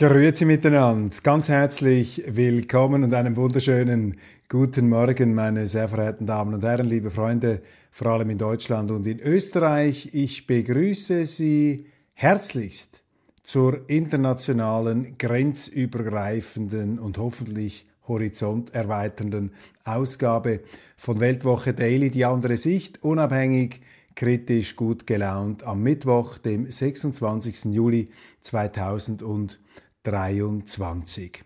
Grüezi 0.00 0.46
miteinander, 0.46 1.14
ganz 1.22 1.50
herzlich 1.50 2.22
willkommen 2.26 3.04
und 3.04 3.12
einen 3.12 3.36
wunderschönen 3.36 4.16
guten 4.48 4.88
Morgen, 4.88 5.34
meine 5.34 5.68
sehr 5.68 5.88
verehrten 5.88 6.26
Damen 6.26 6.54
und 6.54 6.64
Herren, 6.64 6.86
liebe 6.86 7.10
Freunde, 7.10 7.60
vor 7.90 8.06
allem 8.06 8.30
in 8.30 8.38
Deutschland 8.38 8.90
und 8.90 9.06
in 9.06 9.20
Österreich. 9.20 10.08
Ich 10.14 10.46
begrüße 10.46 11.26
Sie 11.26 11.84
herzlichst 12.14 13.02
zur 13.42 13.90
internationalen, 13.90 15.18
grenzübergreifenden 15.18 16.98
und 16.98 17.18
hoffentlich 17.18 17.86
horizonterweiternden 18.08 19.52
Ausgabe 19.84 20.60
von 20.96 21.20
Weltwoche 21.20 21.74
Daily, 21.74 22.08
die 22.10 22.24
andere 22.24 22.56
Sicht, 22.56 23.04
unabhängig, 23.04 23.82
kritisch, 24.14 24.76
gut 24.76 25.06
gelaunt, 25.06 25.62
am 25.64 25.82
Mittwoch, 25.82 26.38
dem 26.38 26.70
26. 26.70 27.74
Juli 27.74 28.08
2020. 28.40 29.60
23. 30.02 31.44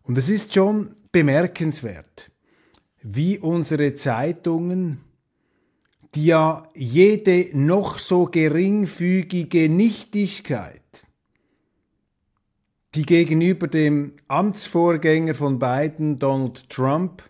Und 0.02 0.18
es 0.18 0.28
ist 0.28 0.52
schon 0.54 0.94
bemerkenswert, 1.12 2.30
wie 3.02 3.38
unsere 3.38 3.94
Zeitungen, 3.94 5.00
die 6.14 6.26
ja 6.26 6.68
jede 6.74 7.50
noch 7.52 7.98
so 7.98 8.26
geringfügige 8.26 9.68
Nichtigkeit 9.68 10.81
die 12.94 13.06
gegenüber 13.06 13.68
dem 13.68 14.12
Amtsvorgänger 14.28 15.34
von 15.34 15.58
Biden, 15.58 16.18
Donald 16.18 16.68
Trump, 16.68 17.22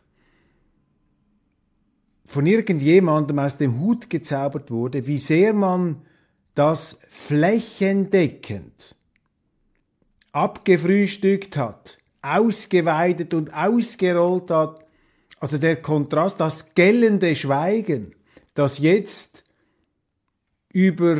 von 2.27 2.47
irgendjemandem 2.47 3.39
aus 3.39 3.59
dem 3.59 3.79
Hut 3.79 4.11
gezaubert 4.11 4.71
wurde, 4.71 5.07
wie 5.07 5.19
sehr 5.19 5.53
man 5.53 6.03
das 6.55 7.01
flächendeckend 7.11 8.97
abgefrühstückt 10.33 11.57
hat, 11.57 11.99
ausgeweidet 12.23 13.35
und 13.35 13.53
ausgerollt 13.53 14.51
hat. 14.51 14.87
Also 15.41 15.59
der 15.59 15.77
Kontrast, 15.77 16.41
das 16.41 16.75
gellende 16.75 17.37
Schweigen, 17.37 18.15
das 18.55 18.79
jetzt 18.79 19.45
über 20.73 21.19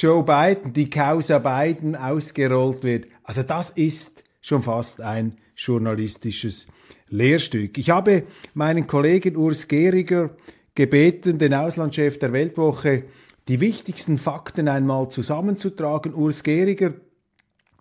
Joe 0.00 0.22
Biden, 0.22 0.72
die 0.72 0.88
Causa 0.90 1.40
Biden 1.40 1.96
ausgerollt 1.96 2.84
wird. 2.84 3.08
Also 3.24 3.42
das 3.42 3.70
ist 3.70 4.22
schon 4.40 4.62
fast 4.62 5.00
ein 5.00 5.38
journalistisches 5.56 6.68
Lehrstück. 7.08 7.76
Ich 7.78 7.90
habe 7.90 8.22
meinen 8.54 8.86
Kollegen 8.86 9.36
Urs 9.36 9.66
Gehriger 9.66 10.36
gebeten, 10.76 11.40
den 11.40 11.52
Auslandschef 11.52 12.16
der 12.20 12.32
Weltwoche, 12.32 13.06
die 13.48 13.58
wichtigsten 13.58 14.18
Fakten 14.18 14.68
einmal 14.68 15.08
zusammenzutragen. 15.08 16.14
Urs 16.14 16.44
Gehriger 16.44 16.94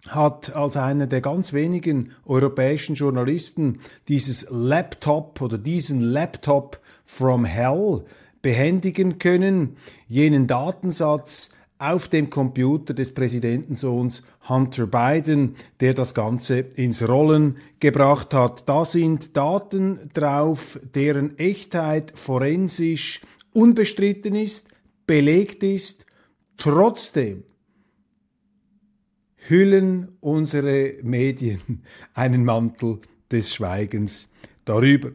hat 0.07 0.55
als 0.55 0.75
einer 0.75 1.05
der 1.05 1.21
ganz 1.21 1.53
wenigen 1.53 2.13
europäischen 2.25 2.95
Journalisten 2.95 3.79
dieses 4.07 4.47
Laptop 4.49 5.39
oder 5.39 5.59
diesen 5.59 6.01
Laptop 6.01 6.79
from 7.05 7.45
Hell 7.45 8.05
behändigen 8.41 9.19
können, 9.19 9.77
jenen 10.07 10.47
Datensatz, 10.47 11.51
auf 11.79 12.07
dem 12.07 12.29
Computer 12.29 12.93
des 12.93 13.13
Präsidentensohns 13.13 14.23
Hunter 14.49 14.87
Biden, 14.87 15.55
der 15.79 15.93
das 15.93 16.13
Ganze 16.13 16.59
ins 16.59 17.07
Rollen 17.07 17.57
gebracht 17.79 18.33
hat. 18.33 18.67
Da 18.67 18.85
sind 18.85 19.37
Daten 19.37 20.09
drauf, 20.13 20.79
deren 20.95 21.37
Echtheit 21.37 22.13
forensisch 22.15 23.21
unbestritten 23.53 24.35
ist, 24.35 24.69
belegt 25.05 25.63
ist. 25.63 26.05
Trotzdem 26.57 27.43
hüllen 29.47 30.17
unsere 30.19 30.95
Medien 31.03 31.83
einen 32.13 32.43
Mantel 32.43 32.99
des 33.31 33.53
Schweigens 33.53 34.29
darüber. 34.65 35.11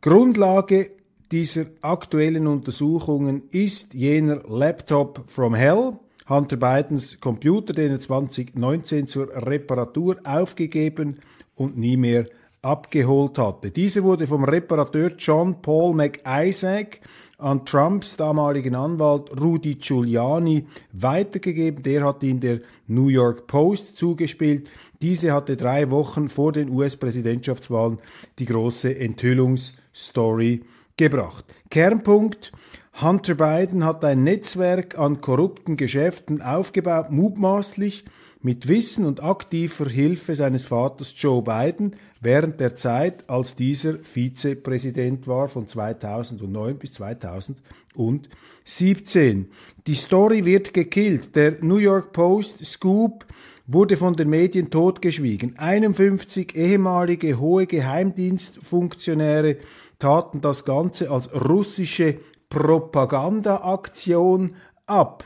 Grundlage 0.00 0.90
dieser 1.32 1.64
aktuellen 1.80 2.46
Untersuchungen 2.46 3.44
ist 3.50 3.94
jener 3.94 4.42
Laptop 4.48 5.24
from 5.26 5.54
Hell, 5.54 5.94
Hunter 6.28 6.56
Bidens 6.56 7.18
Computer, 7.20 7.72
den 7.72 7.92
er 7.92 8.00
2019 8.00 9.08
zur 9.08 9.28
Reparatur 9.34 10.18
aufgegeben 10.24 11.20
und 11.56 11.78
nie 11.78 11.96
mehr 11.96 12.26
abgeholt 12.60 13.38
hatte. 13.38 13.70
Dieser 13.70 14.02
wurde 14.02 14.26
vom 14.26 14.44
Reparateur 14.44 15.12
John 15.18 15.60
Paul 15.62 15.94
McIsaac 15.94 17.00
an 17.38 17.64
Trumps 17.64 18.16
damaligen 18.16 18.74
Anwalt 18.74 19.30
Rudy 19.40 19.74
Giuliani 19.76 20.66
weitergegeben. 20.92 21.82
Der 21.82 22.04
hat 22.04 22.22
ihn 22.22 22.40
der 22.40 22.60
New 22.86 23.08
York 23.08 23.46
Post 23.46 23.98
zugespielt. 23.98 24.70
Diese 25.00 25.32
hatte 25.32 25.56
drei 25.56 25.90
Wochen 25.90 26.28
vor 26.28 26.52
den 26.52 26.70
US-Präsidentschaftswahlen 26.70 27.98
die 28.38 28.44
große 28.44 28.96
Enthüllungsstory 28.96 30.62
gebracht. 30.96 31.44
Kernpunkt, 31.70 32.52
Hunter 33.00 33.34
Biden 33.34 33.84
hat 33.84 34.04
ein 34.04 34.22
Netzwerk 34.22 34.98
an 34.98 35.20
korrupten 35.20 35.76
Geschäften 35.76 36.42
aufgebaut, 36.42 37.10
mutmaßlich 37.10 38.04
mit 38.40 38.68
Wissen 38.68 39.06
und 39.06 39.22
aktiver 39.22 39.88
Hilfe 39.88 40.36
seines 40.36 40.66
Vaters 40.66 41.14
Joe 41.16 41.42
Biden 41.42 41.96
während 42.22 42.58
der 42.60 42.76
Zeit, 42.76 43.28
als 43.28 43.56
dieser 43.56 43.98
Vizepräsident 43.98 45.26
war 45.26 45.48
von 45.48 45.66
2009 45.68 46.78
bis 46.78 46.92
2017. 46.92 49.50
Die 49.86 49.94
Story 49.94 50.44
wird 50.44 50.72
gekillt. 50.72 51.34
Der 51.36 51.56
New 51.60 51.78
York 51.78 52.12
Post 52.12 52.64
Scoop 52.64 53.26
wurde 53.66 53.96
von 53.96 54.14
den 54.14 54.30
Medien 54.30 54.70
totgeschwiegen. 54.70 55.58
51 55.58 56.54
ehemalige 56.54 57.40
hohe 57.40 57.66
Geheimdienstfunktionäre 57.66 59.56
taten 59.98 60.40
das 60.40 60.64
Ganze 60.64 61.10
als 61.10 61.34
russische 61.34 62.20
Propagandaaktion 62.48 64.54
ab. 64.86 65.24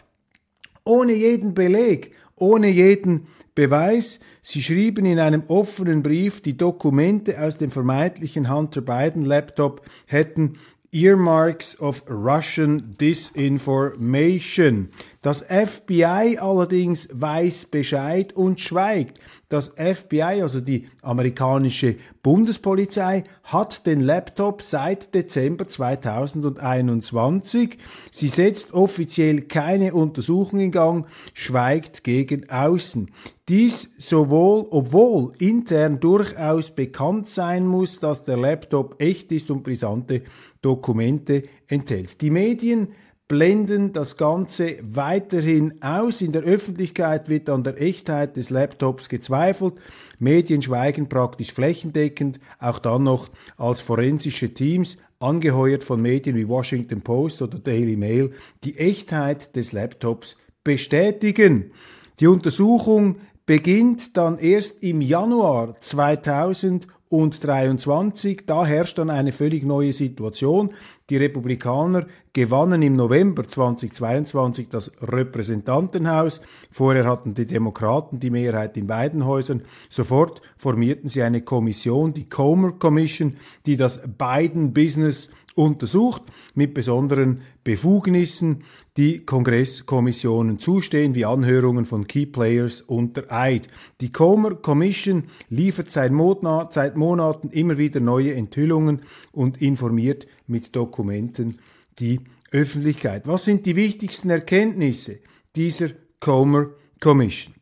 Ohne 0.84 1.12
jeden 1.12 1.52
Beleg, 1.54 2.12
ohne 2.36 2.68
jeden 2.68 3.26
Beweis. 3.54 4.20
Sie 4.42 4.62
schrieben 4.62 5.06
in 5.06 5.18
einem 5.18 5.42
offenen 5.48 6.02
Brief, 6.02 6.40
die 6.42 6.56
Dokumente 6.56 7.40
aus 7.40 7.58
dem 7.58 7.70
vermeintlichen 7.70 8.52
Hunter 8.52 8.82
Biden 8.82 9.24
Laptop 9.24 9.82
hätten 10.06 10.58
Earmarks 10.92 11.80
of 11.80 12.04
Russian 12.08 12.92
Disinformation. 13.00 14.90
Das 15.26 15.42
FBI 15.42 16.38
allerdings 16.40 17.08
weiß 17.12 17.66
Bescheid 17.66 18.32
und 18.34 18.60
schweigt. 18.60 19.18
Das 19.48 19.70
FBI, 19.70 20.40
also 20.40 20.60
die 20.60 20.86
amerikanische 21.02 21.96
Bundespolizei, 22.22 23.24
hat 23.42 23.88
den 23.88 24.02
Laptop 24.02 24.62
seit 24.62 25.12
Dezember 25.16 25.66
2021. 25.66 27.76
Sie 28.12 28.28
setzt 28.28 28.72
offiziell 28.72 29.40
keine 29.40 29.94
Untersuchung 29.94 30.60
in 30.60 30.70
Gang, 30.70 31.08
schweigt 31.34 32.04
gegen 32.04 32.48
außen. 32.48 33.10
Dies 33.48 33.94
sowohl, 33.98 34.68
obwohl 34.70 35.32
intern 35.40 35.98
durchaus 35.98 36.70
bekannt 36.70 37.28
sein 37.28 37.66
muss, 37.66 37.98
dass 37.98 38.22
der 38.22 38.36
Laptop 38.36 39.02
echt 39.02 39.32
ist 39.32 39.50
und 39.50 39.64
brisante 39.64 40.22
Dokumente 40.62 41.42
enthält. 41.66 42.20
Die 42.20 42.30
Medien 42.30 42.90
blenden 43.28 43.92
das 43.92 44.16
Ganze 44.16 44.76
weiterhin 44.82 45.82
aus. 45.82 46.20
In 46.20 46.32
der 46.32 46.42
Öffentlichkeit 46.42 47.28
wird 47.28 47.50
an 47.50 47.64
der 47.64 47.80
Echtheit 47.80 48.36
des 48.36 48.50
Laptops 48.50 49.08
gezweifelt. 49.08 49.74
Medien 50.18 50.62
schweigen 50.62 51.08
praktisch 51.08 51.52
flächendeckend, 51.52 52.38
auch 52.60 52.78
dann 52.78 53.02
noch 53.02 53.28
als 53.56 53.80
forensische 53.80 54.54
Teams, 54.54 54.98
angeheuert 55.18 55.82
von 55.82 56.00
Medien 56.00 56.36
wie 56.36 56.48
Washington 56.48 57.00
Post 57.00 57.42
oder 57.42 57.58
Daily 57.58 57.96
Mail, 57.96 58.32
die 58.64 58.76
Echtheit 58.78 59.56
des 59.56 59.72
Laptops 59.72 60.36
bestätigen. 60.62 61.72
Die 62.20 62.26
Untersuchung 62.26 63.16
beginnt 63.46 64.16
dann 64.16 64.38
erst 64.38 64.82
im 64.82 65.00
Januar 65.00 65.80
2000 65.80 66.86
und 67.08 67.44
23. 67.44 68.46
Da 68.46 68.66
herrscht 68.66 68.98
dann 68.98 69.10
eine 69.10 69.32
völlig 69.32 69.64
neue 69.64 69.92
Situation. 69.92 70.70
Die 71.08 71.16
Republikaner 71.18 72.06
gewannen 72.32 72.82
im 72.82 72.96
November 72.96 73.48
2022 73.48 74.68
das 74.68 74.90
Repräsentantenhaus. 75.00 76.40
Vorher 76.72 77.04
hatten 77.04 77.34
die 77.34 77.46
Demokraten 77.46 78.18
die 78.18 78.30
Mehrheit 78.30 78.76
in 78.76 78.88
beiden 78.88 79.24
Häusern. 79.24 79.62
Sofort 79.88 80.42
formierten 80.56 81.08
sie 81.08 81.22
eine 81.22 81.42
Kommission, 81.42 82.12
die 82.12 82.28
Comer 82.28 82.72
Commission, 82.72 83.34
die 83.66 83.76
das 83.76 84.00
Biden-Business 84.18 85.30
untersucht 85.56 86.22
mit 86.54 86.74
besonderen 86.74 87.42
Befugnissen, 87.64 88.62
die 88.96 89.20
Kongresskommissionen 89.20 90.60
zustehen, 90.60 91.14
wie 91.14 91.24
Anhörungen 91.24 91.86
von 91.86 92.06
Key 92.06 92.26
Players 92.26 92.82
unter 92.82 93.32
Eid. 93.32 93.68
Die 94.00 94.12
Comer 94.12 94.54
Commission 94.54 95.24
liefert 95.48 95.90
seit, 95.90 96.12
Monat, 96.12 96.72
seit 96.72 96.96
Monaten 96.96 97.48
immer 97.48 97.78
wieder 97.78 98.00
neue 98.00 98.34
Enthüllungen 98.34 99.00
und 99.32 99.60
informiert 99.62 100.26
mit 100.46 100.74
Dokumenten 100.74 101.58
die 101.98 102.20
Öffentlichkeit. 102.50 103.26
Was 103.26 103.44
sind 103.44 103.66
die 103.66 103.76
wichtigsten 103.76 104.30
Erkenntnisse 104.30 105.18
dieser 105.54 105.88
Comer 106.20 106.70
Commission? 107.00 107.54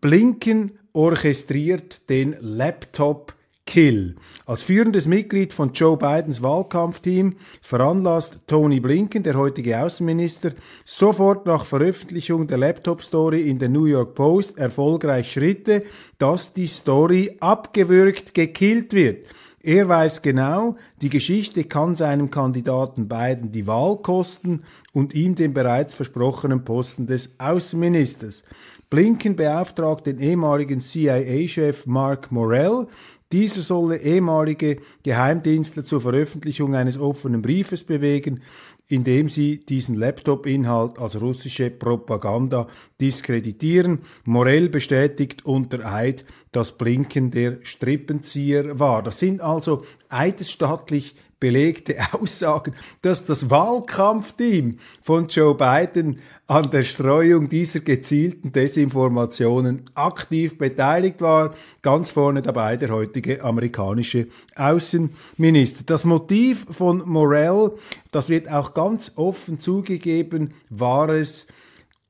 Blinken 0.00 0.72
orchestriert 0.92 2.08
den 2.10 2.36
Laptop 2.40 3.34
Kill. 3.66 4.16
Als 4.46 4.62
führendes 4.62 5.06
Mitglied 5.06 5.52
von 5.52 5.72
Joe 5.72 5.96
Bidens 5.96 6.42
Wahlkampfteam 6.42 7.36
veranlasst 7.62 8.40
Tony 8.46 8.78
Blinken, 8.78 9.22
der 9.22 9.34
heutige 9.34 9.80
Außenminister, 9.80 10.52
sofort 10.84 11.46
nach 11.46 11.64
Veröffentlichung 11.64 12.46
der 12.46 12.58
Laptop-Story 12.58 13.48
in 13.48 13.58
der 13.58 13.70
New 13.70 13.86
York 13.86 14.14
Post 14.14 14.58
erfolgreich 14.58 15.32
Schritte, 15.32 15.84
dass 16.18 16.52
die 16.52 16.66
Story 16.66 17.36
abgewürgt 17.40 18.34
gekillt 18.34 18.92
wird. 18.92 19.26
Er 19.66 19.88
weiß 19.88 20.20
genau, 20.20 20.76
die 21.00 21.08
Geschichte 21.08 21.64
kann 21.64 21.96
seinem 21.96 22.30
Kandidaten 22.30 23.08
Biden 23.08 23.50
die 23.50 23.66
Wahl 23.66 23.96
kosten 23.96 24.62
und 24.92 25.14
ihm 25.14 25.36
den 25.36 25.54
bereits 25.54 25.94
versprochenen 25.94 26.66
Posten 26.66 27.06
des 27.06 27.40
Außenministers. 27.40 28.44
Blinken 28.90 29.36
beauftragt 29.36 30.06
den 30.06 30.20
ehemaligen 30.20 30.80
CIA-Chef 30.80 31.86
Mark 31.86 32.30
Morell, 32.30 32.88
dieser 33.32 33.62
solle 33.62 33.96
ehemalige 33.96 34.82
Geheimdienstler 35.02 35.86
zur 35.86 36.02
Veröffentlichung 36.02 36.74
eines 36.74 37.00
offenen 37.00 37.40
Briefes 37.40 37.84
bewegen, 37.84 38.42
indem 38.88 39.28
sie 39.28 39.64
diesen 39.64 39.94
Laptop-Inhalt 39.94 40.98
als 40.98 41.20
russische 41.20 41.70
Propaganda 41.70 42.68
diskreditieren. 43.00 44.00
Morell 44.24 44.68
bestätigt 44.68 45.44
unter 45.44 45.90
Eid, 45.90 46.24
dass 46.52 46.76
Blinken 46.76 47.30
der 47.30 47.58
Strippenzieher 47.62 48.78
war. 48.78 49.02
Das 49.02 49.18
sind 49.18 49.40
also 49.40 49.84
eidesstattlich 50.08 51.14
belegte 51.44 51.96
Aussagen, 52.12 52.72
dass 53.02 53.22
das 53.22 53.50
Wahlkampfteam 53.50 54.78
von 55.02 55.28
Joe 55.28 55.54
Biden 55.54 56.22
an 56.46 56.70
der 56.70 56.84
Streuung 56.84 57.50
dieser 57.50 57.80
gezielten 57.80 58.50
Desinformationen 58.50 59.82
aktiv 59.94 60.56
beteiligt 60.56 61.20
war. 61.20 61.50
Ganz 61.82 62.12
vorne 62.12 62.40
dabei 62.40 62.78
der 62.78 62.88
heutige 62.88 63.44
amerikanische 63.44 64.28
Außenminister. 64.56 65.84
Das 65.84 66.06
Motiv 66.06 66.64
von 66.70 67.06
Morell, 67.06 67.72
das 68.10 68.30
wird 68.30 68.50
auch 68.50 68.72
ganz 68.72 69.12
offen 69.16 69.60
zugegeben, 69.60 70.54
war 70.70 71.10
es, 71.10 71.46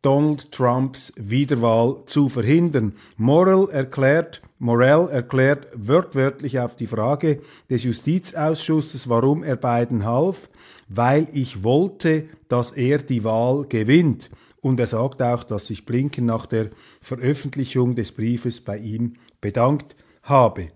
Donald 0.05 0.53
Trumps 0.53 1.15
Wiederwahl 1.17 2.03
zu 2.05 2.29
verhindern. 2.29 2.93
Morell 3.17 3.71
erklärt, 3.71 4.43
Morell 4.59 5.09
erklärt 5.11 5.69
wörtwörtlich 5.75 6.61
auf 6.61 6.77
die 6.77 6.87
Frage 6.87 7.41
des 7.71 7.85
Justizausschusses, 7.85 9.09
warum 9.09 9.43
er 9.43 9.57
beiden 9.57 10.05
half, 10.05 10.51
weil 10.89 11.29
ich 11.33 11.63
wollte, 11.63 12.27
dass 12.49 12.73
er 12.73 12.99
die 12.99 13.25
Wahl 13.25 13.65
gewinnt. 13.67 14.31
Und 14.61 14.79
er 14.79 14.87
sagt 14.87 15.23
auch, 15.23 15.43
dass 15.43 15.69
sich 15.69 15.87
Blinken 15.87 16.27
nach 16.27 16.45
der 16.45 16.69
Veröffentlichung 17.01 17.95
des 17.95 18.13
Briefes 18.13 18.61
bei 18.61 18.77
ihm 18.77 19.15
bedankt 19.41 19.97
habe. 20.23 20.69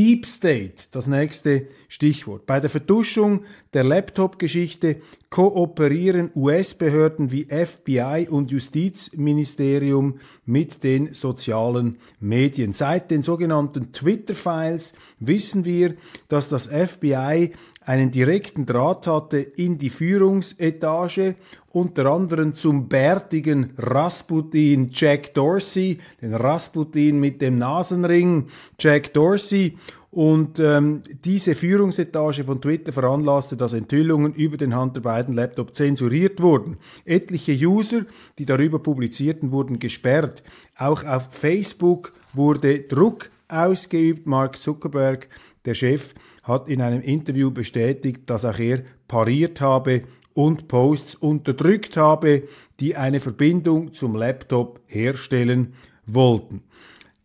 Deep 0.00 0.24
State, 0.24 0.84
das 0.92 1.06
nächste 1.06 1.66
Stichwort. 1.86 2.46
Bei 2.46 2.58
der 2.58 2.70
Vertuschung 2.70 3.44
der 3.74 3.84
Laptop-Geschichte 3.84 5.02
kooperieren 5.28 6.30
US-Behörden 6.34 7.32
wie 7.32 7.44
FBI 7.44 8.26
und 8.30 8.50
Justizministerium 8.50 10.18
mit 10.46 10.84
den 10.84 11.12
sozialen 11.12 11.98
Medien. 12.18 12.72
Seit 12.72 13.10
den 13.10 13.22
sogenannten 13.22 13.92
Twitter-Files 13.92 14.94
wissen 15.18 15.66
wir, 15.66 15.96
dass 16.28 16.48
das 16.48 16.68
FBI 16.68 17.52
einen 17.80 18.10
direkten 18.10 18.66
Draht 18.66 19.06
hatte 19.06 19.38
in 19.38 19.78
die 19.78 19.90
Führungsetage, 19.90 21.36
unter 21.72 22.06
anderem 22.06 22.54
zum 22.54 22.88
bärtigen 22.88 23.72
Rasputin 23.78 24.90
Jack 24.92 25.34
Dorsey, 25.34 25.98
den 26.20 26.34
Rasputin 26.34 27.18
mit 27.18 27.40
dem 27.40 27.58
Nasenring 27.58 28.48
Jack 28.78 29.14
Dorsey 29.14 29.76
und 30.10 30.58
ähm, 30.58 31.02
diese 31.24 31.54
Führungsetage 31.54 32.42
von 32.42 32.60
Twitter 32.60 32.92
veranlasste, 32.92 33.56
dass 33.56 33.72
Enthüllungen 33.72 34.34
über 34.34 34.56
den 34.56 34.76
Hunter 34.76 35.00
Biden 35.00 35.34
Laptop 35.34 35.76
zensuriert 35.76 36.42
wurden. 36.42 36.78
Etliche 37.04 37.52
User, 37.52 38.04
die 38.36 38.44
darüber 38.44 38.80
publizierten, 38.80 39.52
wurden 39.52 39.78
gesperrt. 39.78 40.42
Auch 40.76 41.04
auf 41.04 41.28
Facebook 41.30 42.12
wurde 42.34 42.80
Druck 42.80 43.30
ausgeübt. 43.48 44.26
Mark 44.26 44.60
Zuckerberg, 44.60 45.28
der 45.64 45.74
Chef, 45.74 46.14
hat 46.50 46.68
in 46.68 46.82
einem 46.82 47.00
Interview 47.00 47.50
bestätigt, 47.50 48.22
dass 48.26 48.44
auch 48.44 48.58
er 48.58 48.82
pariert 49.08 49.60
habe 49.60 50.02
und 50.34 50.68
Posts 50.68 51.16
unterdrückt 51.16 51.96
habe, 51.96 52.42
die 52.78 52.96
eine 52.96 53.20
Verbindung 53.20 53.92
zum 53.94 54.14
Laptop 54.14 54.80
herstellen 54.86 55.74
wollten. 56.06 56.62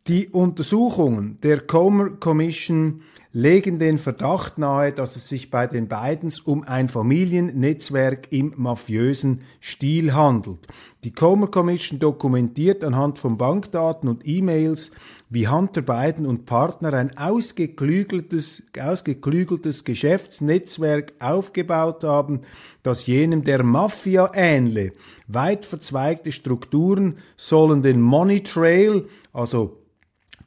Die 0.08 0.28
Untersuchungen 0.28 1.40
der 1.42 1.62
Comer 1.62 2.12
Commission 2.12 3.02
legen 3.34 3.80
den 3.80 3.98
Verdacht 3.98 4.60
nahe, 4.60 4.92
dass 4.92 5.16
es 5.16 5.28
sich 5.28 5.50
bei 5.50 5.66
den 5.66 5.88
Bidens 5.88 6.40
um 6.40 6.64
ein 6.64 6.90
Familiennetzwerk 6.90 8.32
im 8.32 8.54
mafiösen 8.56 9.42
Stil 9.60 10.14
handelt. 10.14 10.60
Die 11.04 11.12
Comer 11.12 11.48
Commission 11.48 12.00
dokumentiert 12.00 12.84
anhand 12.84 13.18
von 13.18 13.38
Bankdaten 13.38 14.08
und 14.08 14.28
E-Mails, 14.28 14.92
wie 15.30 15.48
Hunter 15.48 15.82
Biden 15.82 16.26
und 16.26 16.46
Partner 16.46 16.94
ein 16.94 17.18
ausgeklügeltes, 17.18 18.64
ausgeklügeltes 18.80 19.84
Geschäftsnetzwerk 19.84 21.14
aufgebaut 21.20 22.04
haben, 22.04 22.42
das 22.84 23.08
jenem 23.08 23.44
der 23.44 23.64
Mafia 23.64 24.32
ähnle. 24.34 24.92
Weit 25.28 25.66
verzweigte 25.66 26.32
Strukturen 26.32 27.18
sollen 27.38 27.82
den 27.82 28.02
Money 28.02 28.44
Trail, 28.44 29.06
also 29.34 29.82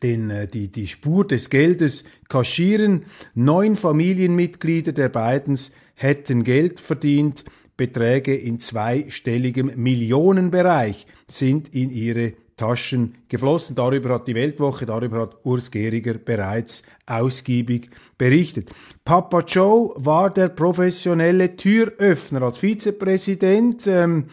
den, 0.03 0.31
äh, 0.31 0.47
die, 0.47 0.69
die 0.69 0.87
Spur 0.87 1.27
des 1.27 1.51
Geldes 1.51 2.05
kaschieren. 2.29 3.05
Neun 3.35 3.77
Familienmitglieder 3.77 4.93
der 4.93 5.09
Bidens 5.09 5.73
hätten 5.95 6.45
Geld 6.45 6.81
verdient. 6.81 7.45
Beträge 7.77 8.35
in 8.35 8.59
zweistelligem 8.59 9.73
Millionenbereich 9.77 11.07
sind 11.29 11.73
in 11.75 11.91
ihre 11.91 12.33
Taschen 12.59 13.15
geflossen. 13.29 13.75
Darüber 13.75 14.11
hat 14.11 14.29
die 14.29 14.35
Weltwoche, 14.35 14.85
darüber 14.85 15.23
hat 15.23 15.37
Urs 15.45 15.71
Gehriger 15.71 16.15
bereits 16.15 16.83
ausgiebig 17.07 17.89
berichtet. 18.19 18.71
Papa 19.07 19.41
Joe 19.41 19.95
war 19.97 20.29
der 20.29 20.49
professionelle 20.49 21.57
Türöffner 21.57 22.43
als 22.43 22.59
Vizepräsident. 22.59 23.87
Ähm, 23.87 24.27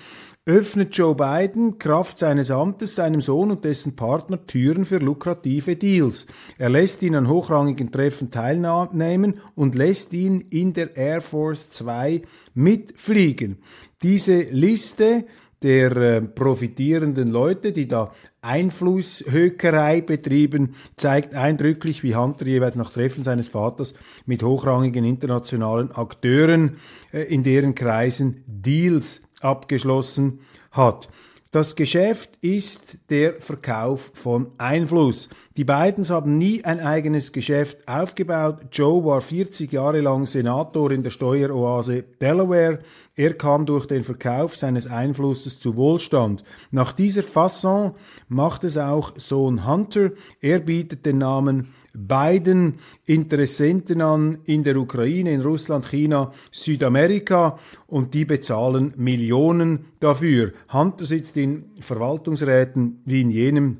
öffnet 0.48 0.96
Joe 0.96 1.16
Biden 1.16 1.80
Kraft 1.80 2.20
seines 2.20 2.52
Amtes 2.52 2.96
seinem 2.96 3.20
Sohn 3.20 3.50
und 3.50 3.66
dessen 3.66 3.96
Partner 3.96 4.46
Türen 4.46 4.86
für 4.86 5.00
lukrative 5.00 5.76
Deals. 5.76 6.28
Er 6.60 6.70
lässt 6.70 7.02
ihn 7.02 7.16
an 7.16 7.28
hochrangigen 7.28 7.92
Treffen 7.92 8.30
teilnehmen 8.30 9.40
und 9.56 9.74
lässt 9.74 10.14
ihn 10.14 10.42
in 10.52 10.74
der 10.74 10.96
Air 10.96 11.22
Force 11.22 11.72
2 11.72 12.22
mitfliegen. 12.54 13.58
Diese 14.04 14.42
Liste 14.42 15.26
der 15.64 15.96
äh, 15.96 16.22
profitierenden 16.22 17.30
Leute, 17.30 17.72
die 17.72 17.88
da 17.88 18.14
Einflusshökerei 18.42 20.02
betrieben, 20.02 20.76
zeigt 20.96 21.34
eindrücklich, 21.34 22.04
wie 22.04 22.16
Hunter 22.16 22.46
jeweils 22.46 22.76
nach 22.76 22.92
Treffen 22.92 23.24
seines 23.24 23.50
Vaters 23.50 23.94
mit 24.26 24.44
hochrangigen 24.44 25.06
internationalen 25.06 25.92
Akteuren 25.92 26.78
äh, 27.12 27.24
in 27.24 27.44
deren 27.44 27.76
Kreisen 27.76 28.44
Deals 28.48 29.22
abgeschlossen 29.42 30.40
hat. 30.72 31.10
Das 31.56 31.78
Geschäft 31.78 32.32
ist 32.42 32.98
der 33.10 33.40
Verkauf 33.40 34.12
von 34.14 34.52
Einfluss. 34.58 35.30
Die 35.56 35.64
beiden 35.64 36.04
haben 36.10 36.38
nie 36.38 36.66
ein 36.66 36.82
eigenes 36.82 37.32
Geschäft 37.32 37.88
aufgebaut. 37.88 38.58
Joe 38.74 39.06
war 39.06 39.22
40 39.22 39.72
Jahre 39.72 40.02
lang 40.02 40.26
Senator 40.26 40.92
in 40.92 41.02
der 41.02 41.12
Steueroase 41.12 42.04
Delaware. 42.20 42.80
Er 43.16 43.36
kam 43.36 43.66
durch 43.66 43.86
den 43.86 44.04
Verkauf 44.04 44.58
seines 44.58 44.88
Einflusses 44.88 45.58
zu 45.58 45.78
Wohlstand. 45.78 46.44
Nach 46.72 46.92
dieser 46.92 47.24
Fasson 47.24 47.94
macht 48.28 48.66
es 48.66 48.78
auch 48.78 49.14
Sohn 49.18 49.66
Hunter. 49.66 50.12
Er 50.42 50.60
bietet 50.60 51.06
den 51.06 51.20
Namen 51.20 51.74
beiden 51.96 52.76
Interessenten 53.06 54.02
an 54.02 54.40
in 54.46 54.64
der 54.64 54.78
Ukraine, 54.78 55.32
in 55.32 55.42
Russland, 55.42 55.86
China, 55.86 56.32
Südamerika 56.52 57.60
und 57.88 58.14
die 58.14 58.26
bezahlen 58.26 58.94
Millionen 58.98 59.86
dafür. 60.00 60.54
Hunter 60.72 61.06
sitzt 61.06 61.38
in 61.38 61.66
Verwaltungsräten 61.80 63.02
wie 63.06 63.22
in 63.22 63.30
jenem 63.30 63.78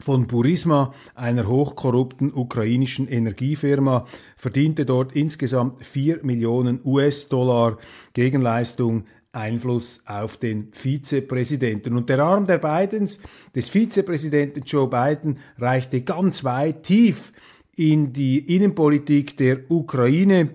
von 0.00 0.26
Burisma, 0.26 0.92
einer 1.14 1.46
hochkorrupten 1.46 2.32
ukrainischen 2.34 3.08
Energiefirma, 3.08 4.06
verdiente 4.36 4.84
dort 4.84 5.12
insgesamt 5.12 5.82
4 5.82 6.24
Millionen 6.24 6.80
US-Dollar 6.84 7.78
Gegenleistung 8.12 9.04
Einfluss 9.34 10.02
auf 10.06 10.36
den 10.36 10.68
Vizepräsidenten. 10.72 11.96
Und 11.96 12.08
der 12.08 12.20
Arm 12.20 12.46
der 12.46 12.58
Bidens, 12.58 13.20
des 13.54 13.70
Vizepräsidenten 13.70 14.62
Joe 14.62 14.88
Biden, 14.88 15.38
reichte 15.58 16.02
ganz 16.02 16.44
weit 16.44 16.84
tief 16.84 17.32
in 17.76 18.12
die 18.12 18.54
Innenpolitik 18.54 19.36
der 19.36 19.70
Ukraine 19.70 20.50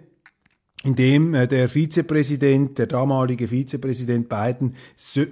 in 0.84 0.96
dem 0.96 1.34
äh, 1.34 1.48
der 1.48 1.68
Vizepräsident, 1.68 2.78
der 2.78 2.88
damalige 2.88 3.50
Vizepräsident 3.50 4.30
Biden, 4.30 4.76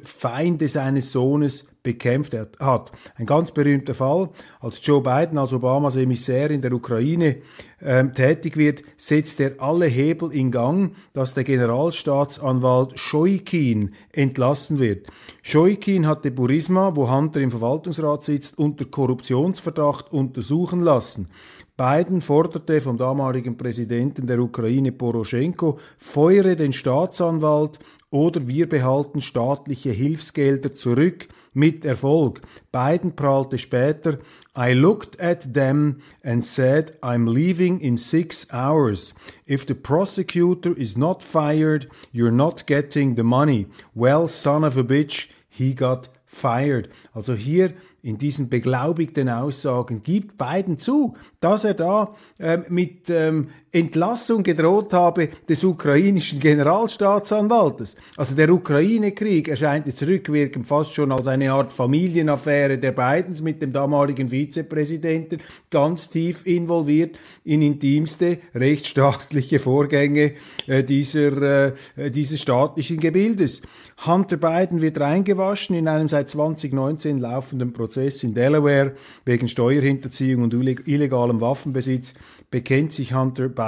Feinde 0.04 0.68
seines 0.68 1.12
Sohnes 1.12 1.66
bekämpft 1.84 2.36
hat. 2.60 2.92
Ein 3.16 3.26
ganz 3.26 3.54
berühmter 3.54 3.96
Fall, 3.96 4.30
als 4.60 4.86
Joe 4.86 5.02
Biden 5.02 5.38
als 5.38 5.54
Obamas 5.54 5.96
Emissär 5.96 6.52
in 6.52 6.62
der 6.62 6.74
Ukraine 6.74 7.38
ähm, 7.82 8.14
tätig 8.14 8.58
wird, 8.58 8.82
setzt 8.98 9.40
er 9.40 9.54
alle 9.60 9.86
Hebel 9.86 10.34
in 10.34 10.52
Gang, 10.52 10.96
dass 11.14 11.34
der 11.34 11.46
Generalstaatsanwalt 11.46 13.00
Shoikin 13.00 13.94
entlassen 14.12 14.80
wird. 14.80 15.08
Shoikin 15.44 16.08
hatte 16.08 16.30
Burisma, 16.30 16.94
wo 16.98 17.10
Hunter 17.10 17.40
im 17.40 17.52
Verwaltungsrat 17.52 18.26
sitzt, 18.26 18.58
unter 18.58 18.84
Korruptionsverdacht 18.84 20.12
untersuchen 20.12 20.82
lassen. 20.82 21.30
Biden 21.78 22.22
forderte 22.22 22.82
vom 22.82 22.98
damaligen 22.98 23.56
Präsidenten 23.56 24.26
der 24.26 24.40
Ukraine 24.40 24.92
Poroschenko, 24.92 25.78
feuere 26.00 26.56
den 26.56 26.74
Staatsanwalt 26.74 27.78
oder 28.10 28.48
wir 28.48 28.68
behalten 28.68 29.22
staatliche 29.22 29.92
Hilfsgelder 29.92 30.74
zurück 30.74 31.28
mit 31.54 31.86
Erfolg. 31.86 32.42
Biden 32.72 33.16
prahlte 33.16 33.60
später, 33.60 34.18
I 34.58 34.74
looked 34.74 35.22
at 35.22 35.54
them 35.54 35.98
and 36.24 36.44
said, 36.44 36.98
I'm 37.04 37.32
leaving 37.32 37.80
in 37.80 37.96
six 37.96 38.48
hours. 38.52 39.14
If 39.46 39.68
the 39.68 39.76
prosecutor 39.76 40.76
is 40.76 40.98
not 40.98 41.22
fired, 41.22 41.88
you're 42.12 42.32
not 42.32 42.66
getting 42.66 43.16
the 43.16 43.24
money. 43.24 43.68
Well, 43.94 44.28
son 44.28 44.64
of 44.64 44.78
a 44.78 44.84
bitch, 44.84 45.28
he 45.48 45.76
got 45.76 46.10
fired. 46.26 46.90
Also 47.14 47.36
hier 47.36 47.74
in 48.08 48.18
diesen 48.18 48.48
beglaubigten 48.48 49.28
Aussagen 49.28 50.02
gibt 50.02 50.38
Biden 50.38 50.78
zu, 50.78 51.18
dass 51.42 51.66
er 51.66 51.74
da 51.74 52.16
ähm, 52.40 52.64
mit 52.70 53.10
ähm, 53.10 53.50
Entlassung 53.78 54.44
gedroht 54.44 54.94
habe 54.94 55.30
des 55.48 55.64
ukrainischen 55.64 56.40
Generalstaatsanwaltes. 56.40 57.96
Also 58.16 58.36
der 58.36 58.50
Ukraine-Krieg 58.50 59.48
erscheint 59.48 59.88
jetzt 59.88 60.02
rückwirkend 60.04 60.68
fast 60.68 60.94
schon 60.94 61.12
als 61.12 61.28
eine 61.28 61.52
Art 61.52 61.72
Familienaffäre 61.72 62.78
der 62.78 62.92
Bidens 62.92 63.42
mit 63.42 63.62
dem 63.62 63.72
damaligen 63.72 64.30
Vizepräsidenten, 64.30 65.40
ganz 65.70 66.10
tief 66.10 66.46
involviert 66.46 67.20
in 67.44 67.62
intimste 67.62 68.40
rechtsstaatliche 68.56 69.60
Vorgänge 69.60 70.34
äh, 70.66 70.84
dieser, 70.84 71.68
äh, 71.96 72.12
dieses 72.12 72.42
staatlichen 72.42 73.00
Gebildes. 73.00 73.62
Hunter 74.06 74.38
Biden 74.38 74.82
wird 74.82 75.00
reingewaschen 75.00 75.76
in 75.76 75.88
einem 75.88 76.08
seit 76.08 76.30
2019 76.30 77.20
laufenden 77.20 77.74
Prozess 77.74 78.24
in 78.24 78.34
Delaware 78.34 78.94
wegen 79.26 79.48
Steuerhinterziehung 79.48 80.44
und 80.44 80.54
illegalem 80.54 81.42
Waffenbesitz 81.42 82.14
bekennt 82.50 82.94
sich 82.94 83.14
Hunter 83.14 83.50
Biden 83.50 83.67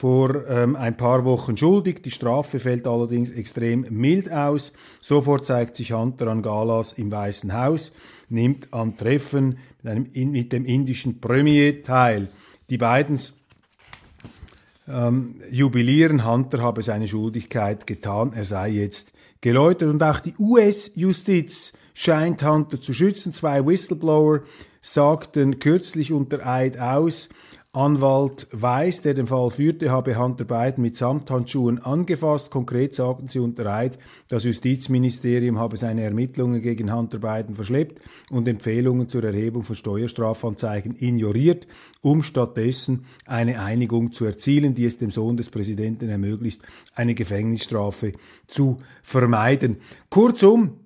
vor 0.00 0.48
ähm, 0.48 0.76
ein 0.76 0.96
paar 0.96 1.26
Wochen 1.26 1.58
schuldig. 1.58 2.02
Die 2.02 2.10
Strafe 2.10 2.58
fällt 2.58 2.86
allerdings 2.86 3.28
extrem 3.28 3.84
mild 3.90 4.32
aus. 4.32 4.72
Sofort 5.02 5.44
zeigt 5.44 5.76
sich 5.76 5.92
Hunter 5.92 6.28
an 6.28 6.40
Galas 6.40 6.94
im 6.94 7.12
Weißen 7.12 7.52
Haus, 7.52 7.92
nimmt 8.30 8.72
an 8.72 8.96
Treffen 8.96 9.58
mit, 9.82 9.92
einem, 9.92 10.30
mit 10.30 10.52
dem 10.54 10.64
indischen 10.64 11.20
Premier 11.20 11.82
teil. 11.82 12.28
Die 12.70 12.78
Bidens 12.78 13.34
ähm, 14.88 15.34
jubilieren, 15.50 16.26
Hunter 16.26 16.62
habe 16.62 16.82
seine 16.82 17.06
Schuldigkeit 17.06 17.86
getan, 17.86 18.32
er 18.34 18.46
sei 18.46 18.70
jetzt 18.70 19.12
geläutert. 19.42 19.90
Und 19.90 20.02
auch 20.02 20.20
die 20.20 20.34
US-Justiz 20.38 21.74
scheint 21.92 22.42
Hunter 22.42 22.80
zu 22.80 22.94
schützen. 22.94 23.34
Zwei 23.34 23.66
Whistleblower 23.66 24.40
sagten 24.80 25.58
kürzlich 25.58 26.10
unter 26.10 26.46
Eid 26.46 26.78
aus, 26.78 27.28
Anwalt 27.72 28.48
Weiß, 28.50 29.02
der 29.02 29.14
den 29.14 29.28
Fall 29.28 29.48
führte, 29.50 29.92
habe 29.92 30.18
Hunter 30.18 30.44
Biden 30.44 30.82
mit 30.82 30.96
Samthandschuhen 30.96 31.78
angefasst. 31.78 32.50
Konkret 32.50 32.96
sagten 32.96 33.28
sie 33.28 33.38
unter 33.38 33.64
Eid, 33.72 33.96
das 34.26 34.42
Justizministerium 34.42 35.56
habe 35.56 35.76
seine 35.76 36.02
Ermittlungen 36.02 36.62
gegen 36.62 36.92
Hunter 36.92 37.18
Biden 37.18 37.54
verschleppt 37.54 38.02
und 38.28 38.48
Empfehlungen 38.48 39.08
zur 39.08 39.22
Erhebung 39.22 39.62
von 39.62 39.76
Steuerstrafanzeigen 39.76 40.96
ignoriert, 40.98 41.68
um 42.00 42.24
stattdessen 42.24 43.04
eine 43.24 43.60
Einigung 43.60 44.10
zu 44.10 44.24
erzielen, 44.24 44.74
die 44.74 44.86
es 44.86 44.98
dem 44.98 45.12
Sohn 45.12 45.36
des 45.36 45.50
Präsidenten 45.50 46.08
ermöglicht, 46.08 46.62
eine 46.96 47.14
Gefängnisstrafe 47.14 48.14
zu 48.48 48.78
vermeiden. 49.04 49.76
Kurzum, 50.08 50.80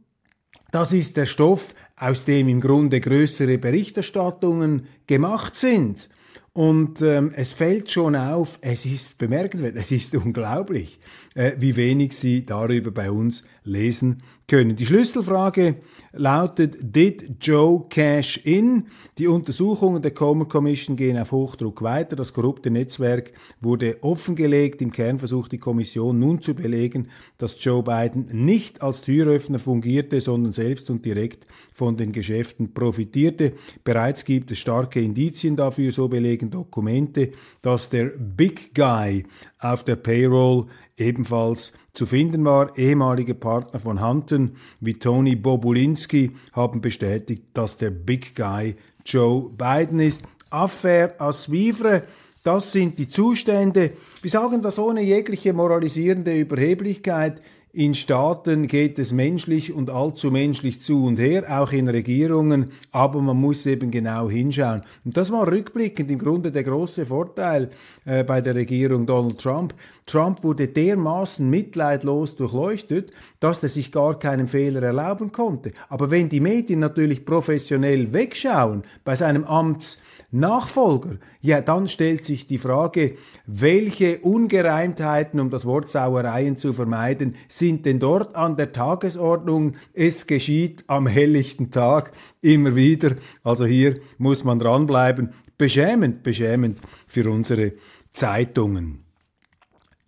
das 0.71 0.93
ist 0.93 1.17
der 1.17 1.25
Stoff, 1.25 1.75
aus 1.97 2.27
dem 2.27 2.47
im 2.47 2.61
Grunde 2.61 3.01
größere 3.01 3.57
Berichterstattungen 3.57 4.87
gemacht 5.07 5.57
sind. 5.57 6.11
Und 6.55 7.03
ähm, 7.03 7.33
es 7.35 7.53
fällt 7.53 7.91
schon 7.91 8.15
auf, 8.15 8.59
es 8.61 8.87
ist 8.87 9.19
bemerkenswert, 9.19 9.75
es 9.77 9.91
ist 9.91 10.15
unglaublich, 10.15 11.01
äh, 11.35 11.53
wie 11.59 11.75
wenig 11.75 12.17
Sie 12.17 12.47
darüber 12.47 12.93
bei 12.93 13.11
uns 13.11 13.43
lesen 13.65 14.23
können. 14.47 14.77
Die 14.77 14.85
Schlüsselfrage 14.85 15.77
lautet, 16.13 16.77
did 16.81 17.37
Joe 17.41 17.87
cash 17.89 18.39
in? 18.45 18.89
Die 19.19 19.27
Untersuchungen 19.27 20.03
der 20.03 20.13
Comer 20.13 20.45
Commission 20.45 20.97
gehen 20.97 21.17
auf 21.17 21.33
Hochdruck 21.33 21.81
weiter. 21.83 22.15
Das 22.15 22.35
korrupte 22.35 22.71
Netzwerk 22.71 23.33
wurde 23.61 24.03
offengelegt. 24.03 24.83
Im 24.83 24.93
Kern 24.93 25.19
versucht 25.19 25.53
die 25.53 25.59
Kommission 25.59 26.19
nun 26.19 26.43
zu 26.43 26.55
belegen, 26.55 27.09
dass 27.39 27.63
Joe 27.65 27.83
Biden 27.83 28.29
nicht 28.45 28.83
als 28.83 29.01
Türöffner 29.01 29.59
fungierte, 29.59 30.21
sondern 30.21 30.53
selbst 30.53 30.91
und 30.91 31.05
direkt 31.05 31.47
von 31.73 31.97
den 31.97 32.13
Geschäften 32.13 32.75
profitierte. 32.75 33.55
Bereits 33.83 34.27
gibt 34.27 34.51
es 34.51 34.59
starke 34.59 35.01
Indizien 35.01 35.57
dafür, 35.57 35.91
so 35.91 36.09
belegen 36.09 36.51
Dokumente, 36.51 37.33
dass 37.63 37.89
der 37.89 38.13
Big 38.19 38.75
Guy 38.75 39.25
auf 39.59 39.85
der 39.85 39.97
Payroll 39.97 40.67
ebenfalls 40.97 41.73
zu 41.95 42.07
finden 42.07 42.45
war. 42.45 42.77
Ehemalige 42.77 43.35
Partner 43.35 43.81
von 43.81 44.07
Hunton 44.07 44.57
wie 44.81 44.95
Tony 44.95 45.37
Bobulinski 45.37 46.33
haben 46.53 46.81
bestätigt, 46.81 47.45
dass 47.55 47.77
der 47.77 47.91
Big 47.91 48.35
Guy 48.35 48.75
Joe 49.07 49.49
Biden 49.51 50.01
ist. 50.01 50.23
Affaire 50.51 51.19
à 51.19 51.33
suivre. 51.33 52.03
Das 52.43 52.73
sind 52.73 52.99
die 52.99 53.09
Zustände. 53.09 53.93
Wir 54.21 54.31
sagen 54.31 54.61
das 54.61 54.79
ohne 54.79 55.03
jegliche 55.03 55.55
moralisierende 55.55 56.39
Überheblichkeit. 56.39 57.41
In 57.75 57.95
Staaten 57.95 58.69
geht 58.69 59.01
es 59.01 59.13
menschlich 59.13 59.73
und 59.73 59.91
allzu 59.91 60.31
menschlich 60.31 60.81
zu 60.81 61.07
und 61.07 61.19
her, 61.19 61.61
auch 61.61 61.73
in 61.73 61.89
Regierungen, 61.89 62.71
aber 62.93 63.21
man 63.21 63.37
muss 63.37 63.67
eben 63.67 63.91
genau 63.91 64.31
hinschauen. 64.31 64.83
Und 65.05 65.17
das 65.17 65.33
war 65.33 65.51
rückblickend 65.51 66.09
im 66.09 66.21
Grunde 66.21 66.53
der 66.53 66.63
große 66.63 67.05
Vorteil 67.07 67.71
äh, 68.05 68.23
bei 68.23 68.41
der 68.41 68.55
Regierung 68.55 69.07
Donald 69.07 69.39
Trump. 69.39 69.75
Trump 70.07 70.45
wurde 70.45 70.69
dermaßen 70.69 71.51
mitleidlos 71.51 72.37
durchleuchtet, 72.37 73.11
dass 73.41 73.61
er 73.63 73.69
sich 73.69 73.91
gar 73.91 74.21
keinen 74.21 74.47
Fehler 74.47 74.83
erlauben 74.83 75.33
konnte. 75.33 75.73
Aber 75.89 76.13
wenn 76.13 76.29
die 76.29 76.41
Medien 76.41 76.79
natürlich 76.79 77.27
professionell 77.27 78.13
wegschauen 78.13 78.85
bei 79.05 79.17
seinem 79.17 79.45
Amts 79.45 79.99
Nachfolger, 80.31 81.19
ja, 81.43 81.61
dann 81.61 81.87
stellt 81.87 82.25
sich 82.25 82.49
die 82.49 82.59
Frage, 82.59 83.15
welche 83.47 84.19
Ungereimtheiten, 84.19 85.39
um 85.39 85.49
das 85.49 85.65
Wort 85.65 85.89
Sauereien 85.89 86.57
zu 86.57 86.73
vermeiden, 86.73 87.37
sind 87.47 87.64
denn 87.73 88.01
dort 88.01 88.37
an 88.37 88.57
der 88.57 88.73
Tagesordnung? 88.73 89.77
Es 89.93 90.27
geschieht 90.27 90.85
am 90.87 91.07
helllichten 91.07 91.71
Tag 91.71 92.13
immer 92.41 92.75
wieder. 92.77 93.17
Also 93.43 93.67
hier 93.67 94.01
muss 94.19 94.45
man 94.45 94.59
dranbleiben. 94.59 95.35
Beschämend, 95.57 96.23
beschämend 96.23 96.79
für 97.07 97.31
unsere 97.31 97.73
Zeitungen. 98.13 99.05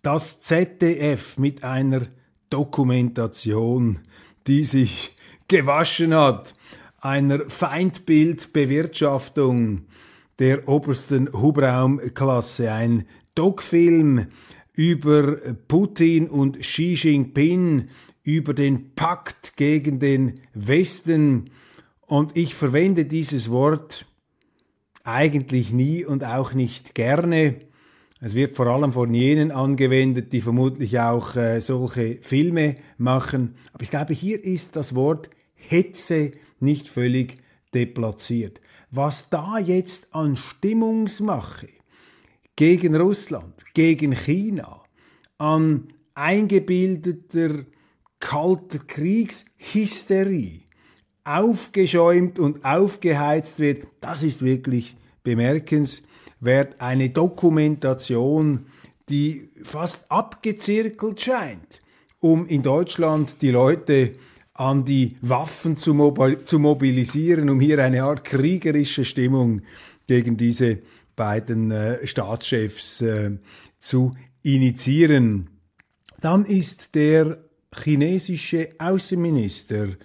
Das 0.01 0.41
ZDF 0.41 1.37
mit 1.37 1.63
einer 1.63 2.01
Dokumentation, 2.49 3.99
die 4.45 4.63
sich 4.63 5.15
gewaschen 5.47 6.13
hat, 6.15 6.53
einer 6.99 7.39
Feindbildbewirtschaftung, 7.41 9.85
der 10.39 10.67
obersten 10.67 11.31
Hubraumklasse. 11.33 12.71
Ein 12.71 13.07
Doc-Film 13.35 14.27
über 14.77 15.37
Putin 15.67 16.29
und 16.29 16.59
Xi 16.59 16.93
Jinping, 16.93 17.89
über 18.23 18.53
den 18.53 18.95
Pakt 18.95 19.57
gegen 19.57 19.99
den 19.99 20.39
Westen. 20.53 21.49
Und 22.05 22.37
ich 22.37 22.55
verwende 22.55 23.03
dieses 23.03 23.51
Wort 23.51 24.05
eigentlich 25.03 25.73
nie 25.73 26.05
und 26.05 26.23
auch 26.23 26.53
nicht 26.53 26.95
gerne. 26.95 27.55
Es 28.21 28.33
wird 28.33 28.55
vor 28.55 28.67
allem 28.67 28.93
von 28.93 29.13
jenen 29.13 29.51
angewendet, 29.51 30.31
die 30.31 30.41
vermutlich 30.41 30.99
auch 30.99 31.35
äh, 31.35 31.59
solche 31.59 32.19
Filme 32.21 32.77
machen. 32.97 33.55
Aber 33.73 33.83
ich 33.83 33.89
glaube, 33.89 34.13
hier 34.13 34.41
ist 34.41 34.77
das 34.77 34.95
Wort 34.95 35.29
Hetze 35.55 36.31
nicht 36.59 36.87
völlig 36.87 37.37
deplatziert 37.73 38.61
was 38.91 39.29
da 39.29 39.57
jetzt 39.57 40.13
an 40.13 40.35
Stimmungsmache 40.35 41.67
gegen 42.57 42.95
Russland, 42.95 43.63
gegen 43.73 44.11
China, 44.11 44.83
an 45.37 45.87
eingebildeter 46.15 47.63
kalter 48.19 48.79
Kriegshysterie 48.79 50.63
aufgeschäumt 51.23 52.39
und 52.39 52.65
aufgeheizt 52.65 53.59
wird, 53.59 53.85
das 54.01 54.23
ist 54.23 54.43
wirklich 54.43 54.97
bemerkenswert. 55.23 56.79
Eine 56.79 57.09
Dokumentation, 57.09 58.65
die 59.09 59.49
fast 59.61 60.09
abgezirkelt 60.09 61.21
scheint, 61.21 61.81
um 62.19 62.47
in 62.47 62.63
Deutschland 62.63 63.41
die 63.41 63.51
Leute 63.51 64.15
an 64.53 64.85
die 64.85 65.17
Waffen 65.21 65.77
zu, 65.77 65.93
mobilisieren, 65.93 67.49
um 67.49 67.59
hier 67.59 67.83
eine 67.83 68.03
Art 68.03 68.23
kriegerische 68.23 69.05
Stimmung 69.05 69.61
gegen 70.07 70.37
diese 70.37 70.79
beiden 71.17 71.71
äh, 71.71 72.07
Staatschefs 72.07 73.01
äh, 73.01 73.37
zu 73.81 74.15
initiieren. 74.41 75.49
Dann 76.21 76.45
ist 76.45 76.95
der 76.95 77.39
chinesische 77.75 78.69
Außenminister 78.79 79.97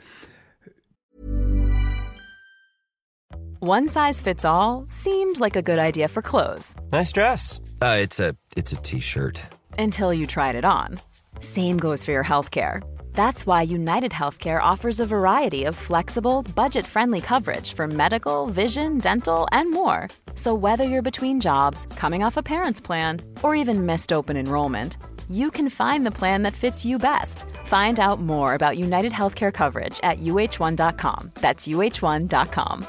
One 3.64 3.88
size 3.88 4.20
fits 4.20 4.44
all 4.44 4.86
seemed 4.88 5.38
like 5.38 5.54
a 5.54 5.62
good 5.62 5.78
idea 5.78 6.08
for 6.08 6.20
clothes. 6.20 6.74
Nice 6.90 7.12
dress. 7.12 7.60
Uh, 7.80 7.98
it's 8.00 8.18
a 8.18 8.34
it's 8.56 8.72
a 8.72 8.76
t-shirt. 8.76 9.40
Until 9.78 10.12
you 10.12 10.26
tried 10.26 10.56
it 10.56 10.64
on. 10.64 10.98
Same 11.38 11.78
goes 11.78 12.02
for 12.02 12.10
your 12.10 12.24
healthcare. 12.24 12.82
That's 13.14 13.46
why 13.46 13.62
United 13.62 14.12
Healthcare 14.12 14.60
offers 14.60 14.98
a 14.98 15.06
variety 15.06 15.64
of 15.64 15.76
flexible, 15.76 16.42
budget 16.56 16.86
friendly 16.86 17.20
coverage 17.20 17.74
for 17.74 17.86
medical, 17.86 18.46
vision, 18.46 18.98
dental, 18.98 19.46
and 19.52 19.70
more. 19.70 20.08
So, 20.34 20.54
whether 20.54 20.84
you're 20.84 21.02
between 21.10 21.40
jobs, 21.40 21.86
coming 21.96 22.24
off 22.24 22.36
a 22.36 22.42
parent's 22.42 22.80
plan, 22.80 23.20
or 23.42 23.54
even 23.54 23.86
missed 23.86 24.12
open 24.12 24.36
enrollment, 24.36 24.96
you 25.30 25.50
can 25.50 25.68
find 25.70 26.04
the 26.04 26.18
plan 26.20 26.42
that 26.42 26.54
fits 26.54 26.84
you 26.84 26.98
best. 26.98 27.44
Find 27.64 28.00
out 28.00 28.20
more 28.20 28.54
about 28.54 28.78
United 28.78 29.12
Healthcare 29.12 29.52
coverage 29.52 30.00
at 30.02 30.18
uh1.com. 30.18 31.32
That's 31.34 31.68
uh1.com. 31.68 32.86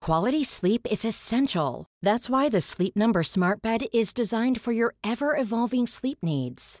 Quality 0.00 0.44
sleep 0.44 0.86
is 0.90 1.04
essential. 1.04 1.86
That's 2.02 2.30
why 2.30 2.48
the 2.48 2.60
Sleep 2.60 2.96
Number 2.96 3.22
Smart 3.22 3.60
Bed 3.62 3.86
is 3.92 4.12
designed 4.12 4.60
for 4.60 4.72
your 4.72 4.94
ever 5.04 5.36
evolving 5.36 5.86
sleep 5.86 6.18
needs. 6.22 6.80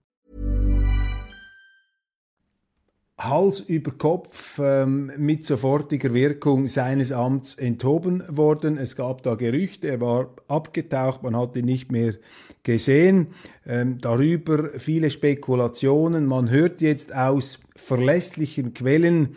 Hals 3.23 3.59
über 3.59 3.91
Kopf 3.91 4.59
ähm, 4.59 5.11
mit 5.17 5.45
sofortiger 5.45 6.13
Wirkung 6.13 6.67
seines 6.67 7.11
Amts 7.11 7.55
enthoben 7.55 8.23
worden. 8.27 8.77
Es 8.77 8.95
gab 8.95 9.23
da 9.23 9.35
Gerüchte, 9.35 9.89
er 9.89 10.01
war 10.01 10.29
abgetaucht, 10.47 11.23
man 11.23 11.35
hat 11.35 11.55
ihn 11.55 11.65
nicht 11.65 11.91
mehr 11.91 12.15
gesehen. 12.63 13.27
Ähm, 13.65 13.97
darüber 14.01 14.71
viele 14.77 15.09
Spekulationen. 15.09 16.25
Man 16.25 16.49
hört 16.49 16.81
jetzt 16.81 17.13
aus 17.15 17.59
verlässlichen 17.75 18.73
Quellen, 18.73 19.35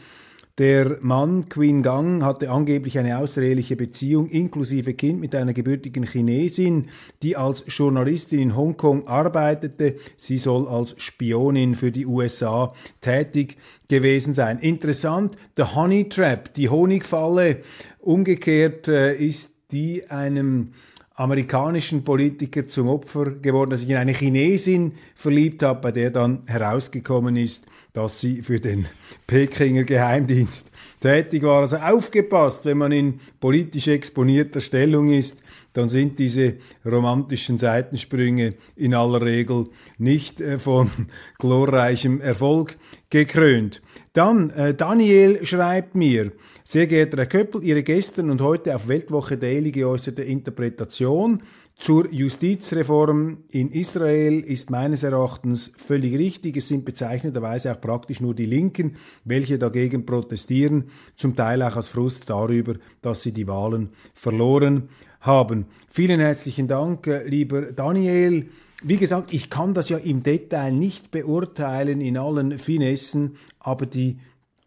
der 0.58 0.98
Mann, 1.00 1.48
Queen 1.48 1.82
Gang, 1.82 2.22
hatte 2.22 2.50
angeblich 2.50 2.96
eine 2.98 3.18
außereheliche 3.18 3.74
Beziehung 3.74 4.28
inklusive 4.28 4.94
Kind 4.94 5.20
mit 5.20 5.34
einer 5.34 5.52
gebürtigen 5.52 6.04
Chinesin, 6.04 6.90
die 7.22 7.36
als 7.36 7.64
Journalistin 7.66 8.38
in 8.38 8.56
Hongkong 8.56 9.08
arbeitete. 9.08 9.96
Sie 10.16 10.38
soll 10.38 10.68
als 10.68 10.94
Spionin 10.96 11.74
für 11.74 11.90
die 11.90 12.06
USA 12.06 12.72
tätig 13.00 13.56
gewesen 13.88 14.32
sein. 14.32 14.60
Interessant, 14.60 15.36
der 15.56 15.74
Honey 15.74 16.08
Trap, 16.08 16.54
die 16.54 16.68
Honigfalle, 16.68 17.58
umgekehrt 17.98 18.86
äh, 18.86 19.16
ist 19.16 19.54
die 19.72 20.08
einem 20.08 20.72
amerikanischen 21.16 22.02
Politiker 22.02 22.66
zum 22.66 22.88
Opfer 22.88 23.30
geworden, 23.36 23.70
der 23.70 23.78
sich 23.78 23.88
in 23.88 23.96
eine 23.96 24.12
Chinesin 24.12 24.92
verliebt 25.14 25.62
hat, 25.62 25.80
bei 25.80 25.92
der 25.92 26.10
dann 26.10 26.42
herausgekommen 26.46 27.36
ist, 27.36 27.66
dass 27.92 28.20
sie 28.20 28.42
für 28.42 28.58
den 28.58 28.86
Pekinger 29.28 29.84
Geheimdienst 29.84 30.70
tätig 31.00 31.44
war. 31.44 31.60
Also 31.60 31.76
aufgepasst, 31.76 32.64
wenn 32.64 32.78
man 32.78 32.90
in 32.90 33.20
politisch 33.38 33.86
exponierter 33.86 34.60
Stellung 34.60 35.12
ist, 35.12 35.40
dann 35.72 35.88
sind 35.88 36.18
diese 36.18 36.54
romantischen 36.84 37.58
Seitensprünge 37.58 38.54
in 38.74 38.94
aller 38.94 39.22
Regel 39.22 39.68
nicht 39.98 40.40
äh, 40.40 40.58
von 40.58 40.90
glorreichem 41.38 42.20
Erfolg 42.20 42.76
gekrönt. 43.10 43.82
Dann, 44.14 44.50
äh, 44.50 44.74
Daniel 44.74 45.44
schreibt 45.44 45.96
mir, 45.96 46.30
sehr 46.62 46.86
geehrter 46.86 47.16
Herr 47.16 47.26
Köppel, 47.26 47.64
Ihre 47.64 47.82
gestern 47.82 48.30
und 48.30 48.40
heute 48.40 48.76
auf 48.76 48.86
Weltwoche 48.86 49.36
Daily 49.36 49.72
geäußerte 49.72 50.22
Interpretation 50.22 51.42
zur 51.76 52.08
Justizreform 52.12 53.38
in 53.50 53.72
Israel 53.72 54.38
ist 54.38 54.70
meines 54.70 55.02
Erachtens 55.02 55.72
völlig 55.76 56.16
richtig. 56.16 56.56
Es 56.56 56.68
sind 56.68 56.84
bezeichnenderweise 56.84 57.72
auch 57.72 57.80
praktisch 57.80 58.20
nur 58.20 58.34
die 58.34 58.46
Linken, 58.46 58.94
welche 59.24 59.58
dagegen 59.58 60.06
protestieren, 60.06 60.84
zum 61.16 61.34
Teil 61.34 61.60
auch 61.64 61.74
aus 61.74 61.88
Frust 61.88 62.30
darüber, 62.30 62.74
dass 63.02 63.22
sie 63.22 63.32
die 63.32 63.48
Wahlen 63.48 63.88
verloren 64.14 64.90
haben. 65.22 65.66
Vielen 65.90 66.20
herzlichen 66.20 66.68
Dank, 66.68 67.08
äh, 67.08 67.26
lieber 67.26 67.72
Daniel. 67.72 68.48
Wie 68.86 68.98
gesagt, 68.98 69.32
ich 69.32 69.48
kann 69.48 69.72
das 69.72 69.88
ja 69.88 69.96
im 69.96 70.22
Detail 70.22 70.70
nicht 70.70 71.10
beurteilen 71.10 72.02
in 72.02 72.18
allen 72.18 72.58
Finessen, 72.58 73.36
aber 73.58 73.86
die 73.86 74.18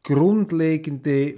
grundlegende 0.01 1.35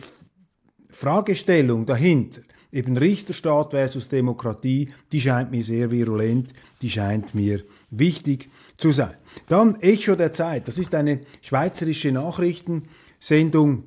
Fragestellung 0.90 1.86
dahinter, 1.86 2.40
eben 2.72 2.96
Richterstaat 2.96 3.72
versus 3.72 4.08
Demokratie, 4.08 4.94
die 5.12 5.20
scheint 5.20 5.52
mir 5.52 5.62
sehr 5.62 5.92
virulent, 5.92 6.54
die 6.82 6.90
scheint 6.90 7.36
mir 7.36 7.66
wichtig 7.92 8.50
zu 8.78 8.94
sein. 8.94 9.16
Dann 9.50 9.82
Echo 9.82 10.16
der 10.16 10.32
Zeit. 10.32 10.70
Das 10.70 10.78
ist 10.78 10.96
eine 10.96 11.20
schweizerische 11.42 12.14
Nachrichtensendung. 12.14 13.84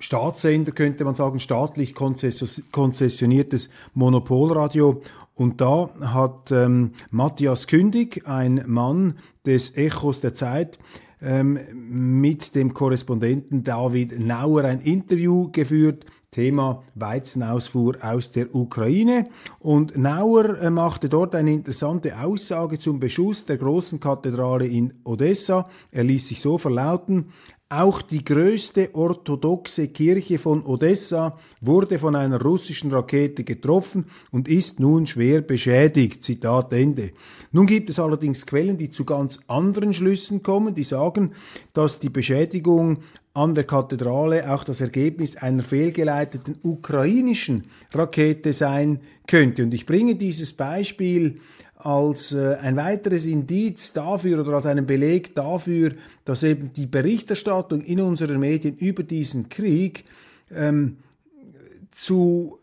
Staatssender 0.00 0.72
könnte 0.72 1.04
man 1.04 1.14
sagen, 1.14 1.38
staatlich 1.38 1.94
konzessioniertes 1.94 3.70
Monopolradio. 3.94 5.00
Und 5.42 5.60
da 5.60 5.90
hat 6.00 6.52
ähm, 6.52 6.92
Matthias 7.10 7.66
Kündig, 7.66 8.28
ein 8.28 8.62
Mann 8.68 9.16
des 9.44 9.76
Echos 9.76 10.20
der 10.20 10.36
Zeit, 10.36 10.78
ähm, 11.20 11.58
mit 11.74 12.54
dem 12.54 12.74
Korrespondenten 12.74 13.64
David 13.64 14.20
Nauer 14.20 14.62
ein 14.62 14.80
Interview 14.82 15.50
geführt. 15.50 16.06
Thema 16.30 16.84
Weizenausfuhr 16.94 17.96
aus 18.00 18.30
der 18.30 18.54
Ukraine. 18.54 19.28
Und 19.58 19.98
Nauer 19.98 20.60
äh, 20.60 20.70
machte 20.70 21.08
dort 21.08 21.34
eine 21.34 21.52
interessante 21.52 22.18
Aussage 22.20 22.78
zum 22.78 23.00
Beschuss 23.00 23.44
der 23.44 23.58
großen 23.58 23.98
Kathedrale 23.98 24.66
in 24.66 24.94
Odessa. 25.02 25.68
Er 25.90 26.04
ließ 26.04 26.28
sich 26.28 26.40
so 26.40 26.56
verlauten, 26.56 27.32
auch 27.72 28.02
die 28.02 28.22
größte 28.22 28.94
orthodoxe 28.94 29.88
Kirche 29.88 30.38
von 30.38 30.64
Odessa 30.64 31.38
wurde 31.60 31.98
von 31.98 32.14
einer 32.14 32.40
russischen 32.40 32.92
Rakete 32.92 33.44
getroffen 33.44 34.06
und 34.30 34.46
ist 34.46 34.78
nun 34.78 35.06
schwer 35.06 35.40
beschädigt. 35.40 36.22
Zitat 36.22 36.72
Ende. 36.74 37.12
Nun 37.50 37.66
gibt 37.66 37.88
es 37.88 37.98
allerdings 37.98 38.46
Quellen, 38.46 38.76
die 38.76 38.90
zu 38.90 39.04
ganz 39.04 39.40
anderen 39.46 39.94
Schlüssen 39.94 40.42
kommen, 40.42 40.74
die 40.74 40.84
sagen, 40.84 41.32
dass 41.72 41.98
die 41.98 42.10
Beschädigung 42.10 42.98
an 43.32 43.54
der 43.54 43.64
Kathedrale 43.64 44.52
auch 44.52 44.64
das 44.64 44.82
Ergebnis 44.82 45.36
einer 45.36 45.62
fehlgeleiteten 45.62 46.56
ukrainischen 46.62 47.64
Rakete 47.94 48.52
sein 48.52 49.00
könnte. 49.26 49.62
Und 49.62 49.72
ich 49.72 49.86
bringe 49.86 50.16
dieses 50.16 50.52
Beispiel 50.52 51.40
als 51.84 52.32
äh, 52.32 52.56
ein 52.60 52.76
weiteres 52.76 53.26
Indiz 53.26 53.92
dafür 53.92 54.40
oder 54.40 54.54
als 54.54 54.66
einen 54.66 54.86
Beleg 54.86 55.34
dafür, 55.34 55.92
dass 56.24 56.42
eben 56.42 56.72
die 56.72 56.86
Berichterstattung 56.86 57.82
in 57.82 58.00
unseren 58.00 58.38
Medien 58.38 58.76
über 58.76 59.02
diesen 59.02 59.48
Krieg 59.48 60.04
ähm, 60.54 60.98
zu 61.90 62.58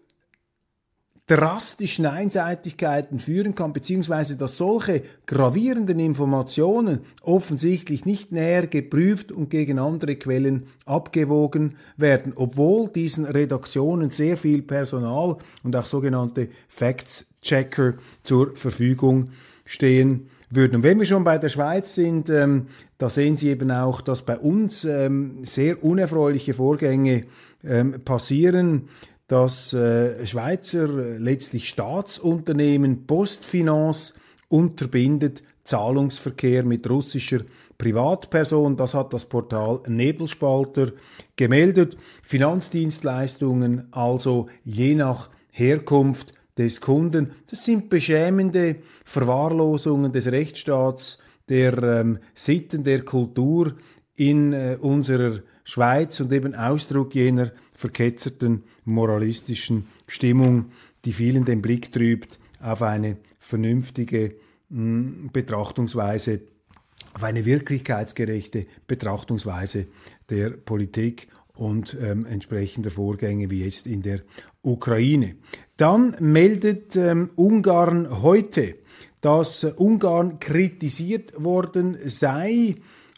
drastischen 1.30 2.08
Einseitigkeiten 2.08 3.20
führen 3.20 3.54
kann, 3.54 3.72
beziehungsweise 3.72 4.36
dass 4.36 4.58
solche 4.58 5.04
gravierenden 5.28 6.00
Informationen 6.00 7.02
offensichtlich 7.22 8.04
nicht 8.04 8.32
näher 8.32 8.66
geprüft 8.66 9.32
und 9.32 9.52
gegen 9.52 9.78
andere 9.78 10.16
Quellen 10.16 10.66
abgewogen 10.86 11.76
werden, 11.98 12.34
obwohl 12.36 12.90
diesen 12.90 13.26
Redaktionen 13.26 14.10
sehr 14.10 14.38
viel 14.38 14.64
Personal 14.64 15.38
und 15.62 15.76
auch 15.76 15.86
sogenannte 15.86 16.50
Facts-Checker 17.40 17.96
zur 18.24 18.56
Verfügung 18.56 19.32
stehen 19.66 20.30
würden. 20.50 20.78
Und 20.78 20.84
wenn 20.84 21.00
wir 21.00 21.06
schon 21.06 21.24
bei 21.24 21.38
der 21.38 21.50
Schweiz 21.50 21.96
sind, 21.96 22.30
ähm, 22.30 22.68
da 22.98 23.10
sehen 23.10 23.38
Sie 23.38 23.50
eben 23.50 23.72
auch, 23.72 24.02
dass 24.02 24.24
bei 24.24 24.38
uns 24.38 24.84
ähm, 24.86 25.44
sehr 25.44 25.84
unerfreuliche 25.84 26.54
Vorgänge 26.54 27.26
ähm, 27.64 28.02
passieren 28.04 28.90
das 29.28 29.74
äh, 29.74 30.26
Schweizer 30.26 30.90
äh, 30.90 31.18
letztlich 31.18 31.70
Staatsunternehmen 31.70 33.06
Postfinance 33.06 34.16
unterbindet 34.48 35.44
Zahlungsverkehr 35.64 36.64
mit 36.64 36.90
russischer 36.90 37.42
Privatperson. 37.78 38.76
Das 38.76 38.96
hat 38.96 39.14
das 39.14 39.26
Portal 39.26 39.82
Nebelspalter 39.88 40.94
gemeldet. 41.36 41.96
Finanzdienstleistungen 42.24 43.94
also 43.94 44.48
je 44.66 44.96
nach 44.96 45.30
Herkunft 45.52 46.34
des 46.60 46.82
Kunden. 46.82 47.32
Das 47.50 47.64
sind 47.64 47.90
beschämende 47.90 48.76
Verwahrlosungen 49.06 50.12
des 50.12 50.28
Rechtsstaats, 50.28 51.18
der 51.48 51.82
ähm, 51.82 52.20
Sitten, 52.36 52.84
der 52.84 53.04
Kultur 53.04 53.76
in 54.16 54.54
äh, 54.54 54.78
unserer 54.80 55.40
Schweiz 55.64 56.20
und 56.20 56.32
eben 56.34 56.54
Ausdruck 56.54 57.16
jener 57.16 57.52
verketzerten 57.74 58.64
moralistischen 58.84 59.88
Stimmung, 60.08 60.66
die 61.06 61.14
vielen 61.14 61.46
den 61.46 61.62
Blick 61.62 61.92
trübt 61.92 62.38
auf 62.62 62.82
eine 62.82 63.18
vernünftige 63.40 64.36
mh, 64.70 64.78
hm, 64.78 65.30
Betrachtungsweise, 65.32 66.42
auf 67.14 67.24
eine 67.24 67.46
wirklichkeitsgerechte 67.46 68.68
Betrachtungsweise 68.86 69.88
der 70.30 70.52
Politik 70.52 71.30
und 71.60 71.98
ähm, 72.02 72.26
entsprechender 72.26 72.90
Vorgänge 72.90 73.50
wie 73.50 73.66
jetzt 73.66 73.86
in 73.86 74.02
der 74.02 74.22
Ukraine. 74.62 75.36
Dann 75.76 76.16
meldet 76.20 76.96
ähm, 76.96 77.32
Ungarn 77.36 78.22
heute, 78.22 78.76
dass 79.20 79.66
Ungarn 79.66 80.40
kritisiert 80.40 81.44
worden 81.44 81.98
sei 82.06 82.76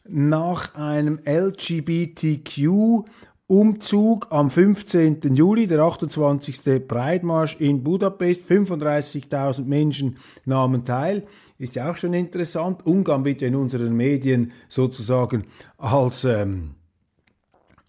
nach 0.10 0.74
einem 0.74 1.20
LGBTQ 1.24 3.06
Umzug 3.46 4.28
am 4.32 4.50
15. 4.50 5.36
Juli, 5.36 5.68
der 5.68 5.82
28. 5.82 6.88
Breitmarsch 6.88 7.58
in 7.60 7.84
Budapest. 7.84 8.50
35.000 8.50 9.66
Menschen 9.66 10.18
nahmen 10.46 10.84
teil. 10.84 11.28
Ist 11.60 11.76
ja 11.76 11.92
auch 11.92 11.96
schon 11.96 12.14
interessant. 12.14 12.86
Ungarn 12.88 13.24
wird 13.24 13.44
in 13.44 13.54
unseren 13.56 13.94
Medien 13.96 14.54
sozusagen 14.68 15.44
als, 15.78 16.24
ähm, 16.24 16.76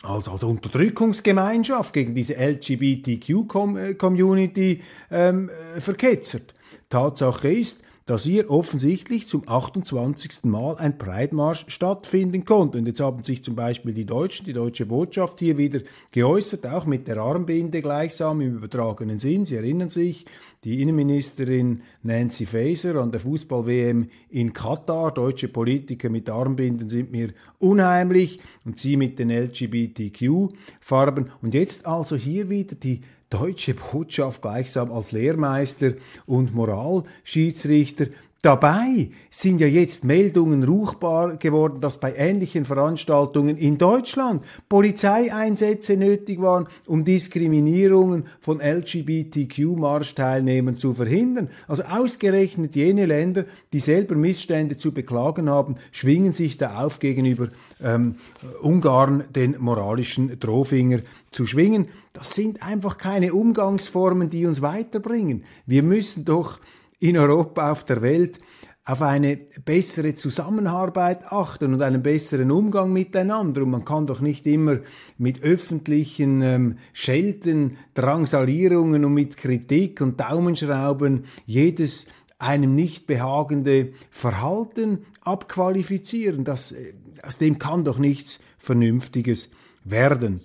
als, 0.02 0.28
als 0.28 0.44
Unterdrückungsgemeinschaft 0.44 1.92
gegen 1.92 2.14
diese 2.14 2.34
LGBTQ-Community 2.34 4.82
ähm, 5.10 5.50
verketzert. 5.78 6.54
Tatsache 6.90 7.52
ist, 7.52 7.80
dass 8.06 8.24
hier 8.24 8.50
offensichtlich 8.50 9.28
zum 9.28 9.48
28. 9.48 10.44
Mal 10.44 10.76
ein 10.76 10.98
Breitmarsch 10.98 11.64
stattfinden 11.68 12.44
konnte. 12.44 12.78
Und 12.78 12.86
jetzt 12.86 13.00
haben 13.00 13.22
sich 13.22 13.44
zum 13.44 13.54
Beispiel 13.54 13.94
die 13.94 14.04
Deutschen, 14.04 14.46
die 14.46 14.52
deutsche 14.52 14.86
Botschaft 14.86 15.40
hier 15.40 15.58
wieder 15.58 15.80
geäußert, 16.10 16.66
auch 16.66 16.86
mit 16.86 17.08
der 17.08 17.18
Armbinde 17.18 17.82
gleichsam 17.82 18.40
im 18.40 18.56
übertragenen 18.56 19.18
Sinn. 19.18 19.44
Sie 19.44 19.56
erinnern 19.56 19.90
sich, 19.90 20.24
die 20.64 20.80
Innenministerin 20.80 21.82
Nancy 22.02 22.46
Faeser 22.46 22.96
an 22.96 23.10
der 23.10 23.20
Fußball-WM 23.20 24.08
in 24.30 24.52
Katar. 24.52 25.12
Deutsche 25.12 25.48
Politiker 25.48 26.08
mit 26.08 26.30
Armbinden 26.30 26.88
sind 26.88 27.10
mir 27.10 27.30
unheimlich 27.58 28.38
und 28.64 28.78
sie 28.78 28.96
mit 28.96 29.18
den 29.18 29.30
LGBTQ-Farben. 29.30 31.30
Und 31.42 31.54
jetzt 31.54 31.86
also 31.86 32.14
hier 32.14 32.48
wieder 32.48 32.76
die 32.76 33.00
deutsche 33.32 33.74
Botschaft 33.74 34.42
gleichsam 34.42 34.92
als 34.92 35.12
Lehrmeister 35.12 35.92
und 36.26 36.54
Moralschiedsrichter 36.54 38.06
Dabei 38.42 39.08
sind 39.30 39.58
ja 39.60 39.68
jetzt 39.68 40.02
Meldungen 40.02 40.64
ruchbar 40.64 41.36
geworden, 41.36 41.80
dass 41.80 42.00
bei 42.00 42.12
ähnlichen 42.16 42.64
Veranstaltungen 42.64 43.56
in 43.56 43.78
Deutschland 43.78 44.44
Polizeieinsätze 44.68 45.96
nötig 45.96 46.42
waren, 46.42 46.66
um 46.86 47.04
Diskriminierungen 47.04 48.26
von 48.40 48.60
LGBTQ-Marschteilnehmern 48.60 50.76
zu 50.76 50.92
verhindern. 50.92 51.50
Also 51.68 51.84
ausgerechnet 51.84 52.74
jene 52.74 53.06
Länder, 53.06 53.44
die 53.72 53.78
selber 53.78 54.16
Missstände 54.16 54.76
zu 54.76 54.90
beklagen 54.90 55.48
haben, 55.48 55.76
schwingen 55.92 56.32
sich 56.32 56.58
da 56.58 56.84
auf 56.84 56.98
gegenüber 56.98 57.46
ähm, 57.80 58.16
Ungarn 58.60 59.22
den 59.36 59.54
moralischen 59.60 60.40
Drohfinger 60.40 61.02
zu 61.30 61.46
schwingen. 61.46 61.86
Das 62.12 62.34
sind 62.34 62.60
einfach 62.60 62.98
keine 62.98 63.34
Umgangsformen, 63.34 64.30
die 64.30 64.46
uns 64.46 64.62
weiterbringen. 64.62 65.44
Wir 65.64 65.84
müssen 65.84 66.24
doch 66.24 66.58
in 67.02 67.18
Europa, 67.18 67.72
auf 67.72 67.84
der 67.84 68.00
Welt 68.00 68.38
auf 68.84 69.02
eine 69.02 69.36
bessere 69.64 70.16
Zusammenarbeit 70.16 71.24
achten 71.30 71.72
und 71.72 71.82
einen 71.82 72.02
besseren 72.02 72.50
Umgang 72.50 72.92
miteinander. 72.92 73.62
Und 73.62 73.70
man 73.70 73.84
kann 73.84 74.06
doch 74.06 74.20
nicht 74.20 74.46
immer 74.46 74.78
mit 75.18 75.42
öffentlichen 75.42 76.42
ähm, 76.42 76.78
Schelten, 76.92 77.76
Drangsalierungen 77.94 79.04
und 79.04 79.14
mit 79.14 79.36
Kritik 79.36 80.00
und 80.00 80.18
Daumenschrauben 80.18 81.24
jedes 81.46 82.06
einem 82.38 82.74
nicht 82.74 83.06
behagende 83.06 83.92
Verhalten 84.10 85.04
abqualifizieren. 85.20 86.44
Das, 86.44 86.72
äh, 86.72 86.92
aus 87.22 87.38
dem 87.38 87.60
kann 87.60 87.84
doch 87.84 87.98
nichts 87.98 88.40
Vernünftiges 88.58 89.48
werden. 89.84 90.40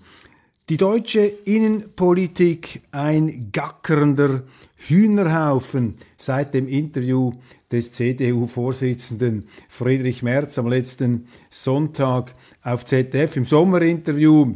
Die 0.69 0.75
deutsche 0.75 1.21
Innenpolitik 1.21 2.82
ein 2.91 3.53
gackernder 3.53 4.43
Hühnerhaufen 4.75 5.95
seit 6.17 6.53
dem 6.53 6.67
Interview 6.67 7.32
des 7.71 7.93
CDU-Vorsitzenden 7.93 9.47
Friedrich 9.69 10.23
Merz 10.23 10.58
am 10.58 10.67
letzten 10.67 11.30
Sonntag 11.49 12.36
auf 12.63 12.84
ZDF 12.84 13.38
im 13.38 13.45
Sommerinterview, 13.45 14.56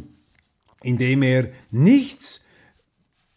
in 0.82 0.98
dem 0.98 1.22
er 1.22 1.48
nichts 1.70 2.44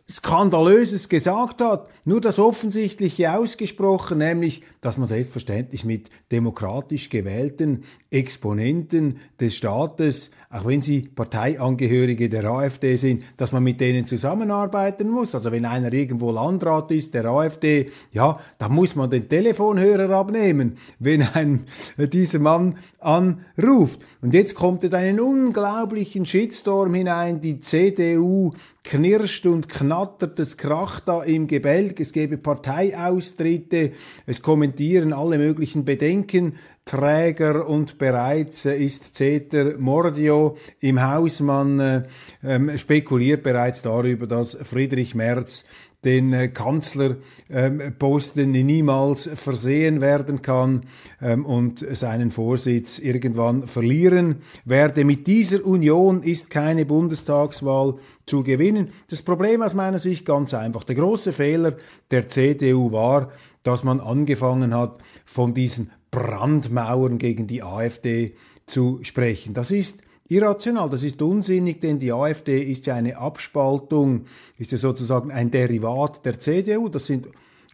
Skandalöses 0.10 1.08
gesagt 1.08 1.62
hat, 1.62 1.90
nur 2.04 2.20
das 2.20 2.40
Offensichtliche 2.40 3.34
ausgesprochen, 3.34 4.18
nämlich, 4.18 4.64
dass 4.86 4.98
man 4.98 5.08
selbstverständlich 5.08 5.84
mit 5.84 6.12
demokratisch 6.32 7.10
gewählten 7.10 7.86
Exponenten 8.12 9.18
des 9.40 9.56
Staates, 9.56 10.30
auch 10.52 10.66
wenn 10.68 10.84
sie 10.84 11.02
Parteiangehörige 11.02 12.30
der 12.30 12.46
AfD 12.46 12.96
sind, 12.96 13.24
dass 13.38 13.52
man 13.52 13.64
mit 13.64 13.82
denen 13.82 14.06
zusammenarbeiten 14.06 15.10
muss. 15.10 15.34
Also 15.34 15.52
wenn 15.52 15.66
einer 15.66 15.92
irgendwo 15.92 16.30
Landrat 16.30 16.92
ist, 16.92 17.16
der 17.16 17.26
AfD, 17.26 17.90
ja, 18.12 18.40
da 18.60 18.70
muss 18.70 18.96
man 18.96 19.10
den 19.10 19.28
Telefonhörer 19.28 20.12
abnehmen, 20.12 20.78
wenn 21.00 21.24
ein, 21.24 21.66
dieser 21.98 22.40
Mann 22.40 22.78
anruft. 23.00 24.02
Und 24.22 24.34
jetzt 24.36 24.54
kommt 24.54 24.84
er 24.84 24.94
einen 24.94 25.20
unglaublichen 25.20 26.26
Shitstorm 26.26 26.94
hinein. 26.94 27.42
Die 27.42 27.60
CDU 27.60 28.54
knirscht 28.86 29.46
und 29.48 29.68
knattert, 29.68 30.40
es 30.40 30.58
kracht 30.58 31.08
da 31.08 31.24
im 31.24 31.48
Gebälk, 31.48 32.00
es 32.00 32.14
gebe 32.14 32.38
Parteiaustritte, 32.38 33.92
es 34.26 34.42
kommentieren 34.76 35.14
alle 35.14 35.38
möglichen 35.38 35.86
Bedenkenträger 35.86 37.68
und 37.68 37.98
bereits 37.98 38.66
äh, 38.66 38.76
ist 38.76 39.16
Ceter 39.16 39.78
Mordio 39.78 40.58
im 40.82 41.02
Haus. 41.02 41.40
Man 41.40 41.80
äh, 41.80 42.04
ähm, 42.44 42.78
spekuliert 42.78 43.42
bereits 43.42 43.82
darüber, 43.82 44.28
dass 44.28 44.58
Friedrich 44.62 45.16
Merz 45.16 45.64
den 46.04 46.34
äh, 46.34 46.50
Kanzlerposten 46.50 48.54
ähm, 48.54 48.66
niemals 48.66 49.30
versehen 49.34 50.02
werden 50.02 50.42
kann 50.42 50.84
ähm, 51.22 51.46
und 51.46 51.86
seinen 51.96 52.32
Vorsitz 52.32 53.00
irgendwann 53.00 53.68
verlieren 53.68 54.42
werde. 54.66 55.06
Mit 55.06 55.28
dieser 55.28 55.66
Union 55.66 56.22
ist 56.22 56.50
keine 56.50 56.86
Bundestagswahl 56.86 57.96
zu 58.26 58.44
gewinnen. 58.44 58.90
Das 59.10 59.22
Problem 59.22 59.62
aus 59.62 59.74
meiner 59.74 60.00
Sicht 60.00 60.26
ganz 60.26 60.54
einfach. 60.54 60.84
Der 60.84 60.96
große 60.96 61.32
Fehler 61.32 61.78
der 62.12 62.28
CDU 62.28 62.92
war, 62.92 63.32
dass 63.66 63.84
man 63.84 64.00
angefangen 64.00 64.74
hat, 64.74 65.00
von 65.26 65.54
diesen 65.54 65.92
Brandmauern 66.12 67.18
gegen 67.18 67.48
die 67.48 67.64
AfD 67.64 68.36
zu 68.68 69.00
sprechen. 69.02 69.54
Das 69.54 69.72
ist 69.72 70.02
irrational, 70.28 70.90
das 70.90 71.04
ist 71.04 71.22
unsinnig, 71.22 71.82
denn 71.82 72.00
die 72.00 72.14
AfD 72.14 72.62
ist 72.62 72.86
ja 72.86 72.96
eine 72.96 73.18
Abspaltung, 73.18 74.26
ist 74.58 74.72
ja 74.72 74.78
sozusagen 74.78 75.32
ein 75.32 75.50
Derivat 75.50 76.26
der 76.26 76.40
CDU. 76.40 76.90
Das 76.90 77.08
sind 77.08 77.28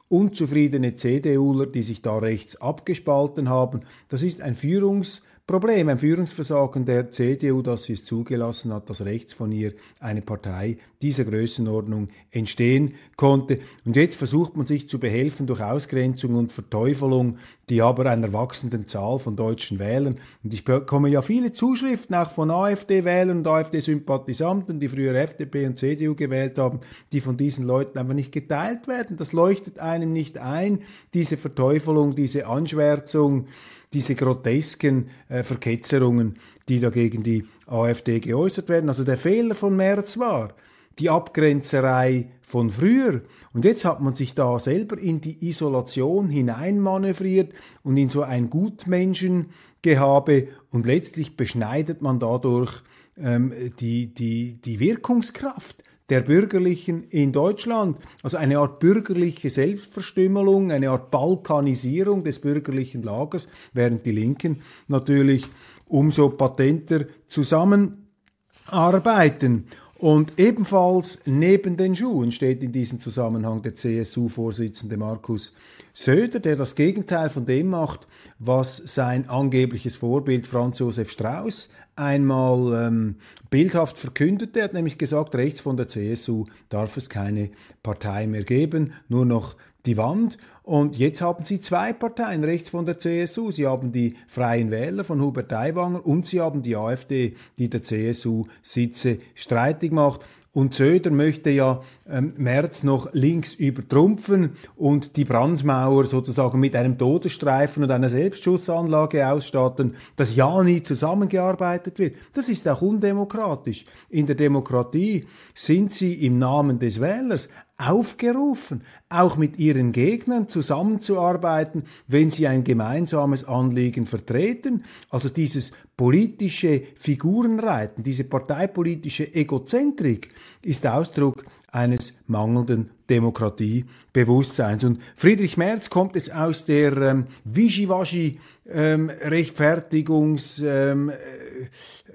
unzufriedene 0.08 0.96
CDUler, 0.96 1.68
die 1.68 1.84
sich 1.84 2.02
da 2.02 2.18
rechts 2.18 2.60
abgespalten 2.60 3.50
haben. 3.50 3.82
Das 4.08 4.24
ist 4.24 4.42
ein 4.42 4.56
Führungs- 4.56 5.22
Problem, 5.48 5.90
ein 5.90 5.98
Führungsversagen 5.98 6.86
der 6.86 7.12
CDU, 7.12 7.62
dass 7.62 7.84
sie 7.84 7.94
es 7.94 8.04
zugelassen 8.06 8.72
hat, 8.74 8.90
dass 8.90 9.04
rechts 9.04 9.34
von 9.34 9.52
ihr 9.52 9.74
eine 10.00 10.22
Partei 10.22 10.78
dieser 11.02 11.26
Größenordnung 11.26 12.10
entstehen 12.30 12.94
konnte. 13.18 13.60
Und 13.84 13.96
jetzt 13.96 14.16
versucht 14.18 14.56
man 14.56 14.68
sich 14.68 14.88
zu 14.88 15.00
behelfen 15.00 15.48
durch 15.48 15.62
Ausgrenzung 15.62 16.36
und 16.36 16.52
Verteufelung, 16.52 17.38
die 17.70 17.82
aber 17.82 18.06
einer 18.06 18.32
wachsenden 18.34 18.86
Zahl 18.86 19.18
von 19.18 19.36
deutschen 19.36 19.80
Wählern. 19.80 20.20
Und 20.44 20.54
ich 20.54 20.64
bekomme 20.64 21.10
ja 21.10 21.22
viele 21.22 21.52
Zuschriften 21.52 22.16
auch 22.16 22.32
von 22.32 22.52
AfD-Wählern 22.52 23.40
und 23.40 23.48
AfD-Sympathisanten, 23.48 24.80
die 24.80 24.90
früher 24.90 25.16
FDP 25.16 25.66
und 25.66 25.78
CDU 25.78 26.16
gewählt 26.16 26.60
haben, 26.60 26.82
die 27.12 27.20
von 27.20 27.36
diesen 27.36 27.66
Leuten 27.66 27.98
einfach 27.98 28.14
nicht 28.14 28.32
geteilt 28.32 28.88
werden. 28.88 29.18
Das 29.18 29.34
leuchtet 29.34 29.80
einem 29.80 30.14
nicht 30.14 30.38
ein, 30.38 30.84
diese 31.14 31.36
Verteufelung, 31.36 32.16
diese 32.16 32.46
Anschwärzung 32.46 33.48
diese 33.94 34.16
grotesken 34.16 35.10
äh, 35.30 35.44
Verketzerungen, 35.44 36.38
die 36.70 36.80
da 36.80 36.90
gegen 36.90 37.24
die 37.24 37.46
AfD 37.68 38.20
geäußert 38.20 38.70
werden. 38.70 38.90
Also 38.90 39.04
der 39.04 39.18
Fehler 39.18 39.56
von 39.56 39.76
März 39.76 40.18
war 40.18 40.54
die 41.00 41.10
Abgrenzerei 41.10 42.30
von 42.42 42.70
früher. 42.70 43.22
Und 43.54 43.66
jetzt 43.66 43.86
hat 43.86 44.02
man 44.02 44.16
sich 44.16 44.36
da 44.36 44.60
selber 44.60 44.98
in 44.98 45.22
die 45.22 45.48
Isolation 45.48 46.30
hineinmanövriert 46.30 47.54
und 47.84 47.98
in 47.98 48.10
so 48.10 48.24
ein 48.24 48.50
Gutmenschengehabe 48.50 50.48
und 50.70 50.86
letztlich 50.86 51.38
beschneidet 51.38 52.02
man 52.02 52.20
dadurch 52.20 52.82
ähm, 53.18 53.54
die, 53.80 54.14
die, 54.14 54.62
die 54.62 54.80
Wirkungskraft 54.80 55.84
der 56.12 56.22
Bürgerlichen 56.22 57.06
in 57.06 57.32
Deutschland. 57.32 57.98
Also 58.22 58.38
eine 58.38 58.60
Art 58.60 58.80
bürgerliche 58.80 59.50
Selbstverstümmelung, 59.50 60.72
eine 60.72 60.92
Art 60.92 61.10
Balkanisierung 61.10 62.24
des 62.24 62.38
bürgerlichen 62.40 63.02
Lagers, 63.02 63.48
während 63.74 64.06
die 64.06 64.12
Linken 64.12 64.62
natürlich 64.88 65.44
umso 65.88 66.30
patenter 66.30 67.06
zusammenarbeiten. 67.28 69.66
Und 69.98 70.38
ebenfalls 70.40 71.22
neben 71.26 71.76
den 71.78 71.96
Schuhen 71.96 72.32
steht 72.32 72.64
in 72.64 72.72
diesem 72.72 73.00
Zusammenhang 73.00 73.62
der 73.62 73.76
CSU-Vorsitzende 73.76 74.98
Markus 74.98 75.54
Söder, 75.94 76.40
der 76.40 76.56
das 76.56 76.74
Gegenteil 76.76 77.30
von 77.30 77.46
dem 77.46 77.68
macht, 77.68 78.08
was 78.40 78.78
sein 78.78 79.30
angebliches 79.30 79.98
Vorbild 79.98 80.48
Franz 80.48 80.80
Josef 80.80 81.12
Strauß 81.12 81.70
einmal 82.02 82.88
ähm, 82.88 83.16
bildhaft 83.50 83.98
verkündete. 83.98 84.60
Er 84.60 84.66
hat 84.66 84.74
nämlich 84.74 84.98
gesagt, 84.98 85.36
rechts 85.36 85.62
von 85.62 85.78
der 85.78 85.88
CSU 85.88 86.46
darf 86.70 86.98
es 86.98 87.10
keine 87.10 87.52
Partei 87.84 88.28
mehr 88.28 88.44
geben, 88.44 88.94
nur 89.08 89.26
noch 89.26 89.56
die 89.86 89.98
Wand. 89.98 90.38
Und 90.64 90.98
jetzt 90.98 91.22
haben 91.22 91.44
sie 91.44 91.60
zwei 91.60 91.92
Parteien 91.94 92.44
rechts 92.44 92.70
von 92.70 92.86
der 92.86 93.00
CSU. 93.00 93.52
Sie 93.52 93.66
haben 93.66 93.92
die 93.92 94.16
Freien 94.28 94.72
Wähler 94.72 95.04
von 95.04 95.22
Hubert 95.22 95.52
Aiwanger 95.52 96.06
und 96.06 96.28
sie 96.28 96.40
haben 96.40 96.62
die 96.62 96.76
AfD, 96.76 97.36
die 97.58 97.70
der 97.70 97.84
CSU 97.84 98.46
Sitze 98.62 99.20
streitig 99.34 99.92
macht. 99.92 100.22
Und 100.54 100.74
Söder 100.76 101.12
möchte 101.12 101.50
ja 101.50 101.82
ähm, 102.10 102.34
März 102.36 102.84
noch 102.84 103.14
links 103.14 103.54
übertrumpfen 103.54 104.58
und 104.76 105.16
die 105.16 105.24
Brandmauer 105.24 106.06
sozusagen 106.08 106.60
mit 106.60 106.76
einem 106.76 106.98
Todesstreifen 106.98 107.84
und 107.84 107.92
einer 107.92 108.10
Selbstschussanlage 108.10 109.26
ausstatten, 109.30 109.96
dass 110.18 110.36
ja 110.36 110.62
nie 110.62 110.84
zusammengearbeitet 110.84 112.00
wird. 112.00 112.16
Das 112.34 112.50
ist 112.50 112.68
auch 112.68 112.82
undemokratisch. 112.82 113.86
In 114.10 114.26
der 114.26 114.36
Demokratie 114.36 115.26
sind 115.54 115.94
sie 115.94 116.26
im 116.26 116.38
Namen 116.38 116.80
des 116.80 117.00
Wählers 117.00 117.48
aufgerufen, 117.82 118.84
auch 119.10 119.38
mit 119.38 119.58
ihren 119.60 119.92
Gegnern 119.92 120.50
zusammenzuarbeiten, 120.50 121.84
wenn 122.08 122.32
sie 122.32 122.48
ein 122.48 122.64
gemeinsames 122.64 123.44
Anliegen 123.46 124.06
vertreten. 124.06 124.84
Also 125.10 125.30
dieses 125.30 125.72
politische 125.98 126.84
Figurenreiten, 126.96 128.04
diese 128.04 128.24
parteipolitische 128.24 129.34
Egozentrik 129.34 130.30
ist 130.62 130.86
Ausdruck 130.88 131.44
eines 131.72 132.14
mangelnden 132.28 132.92
Demokratiebewusstseins. 133.10 134.84
Und 134.84 135.02
Friedrich 135.16 135.58
Merz 135.58 135.90
kommt 135.90 136.16
jetzt 136.16 136.34
aus 136.34 136.66
der 136.66 136.96
ähm, 136.98 137.28
Wischiwaschi 137.46 138.40
ähm, 138.70 139.10
Rechtfertigungs 139.10 140.62
ähm, 140.66 141.12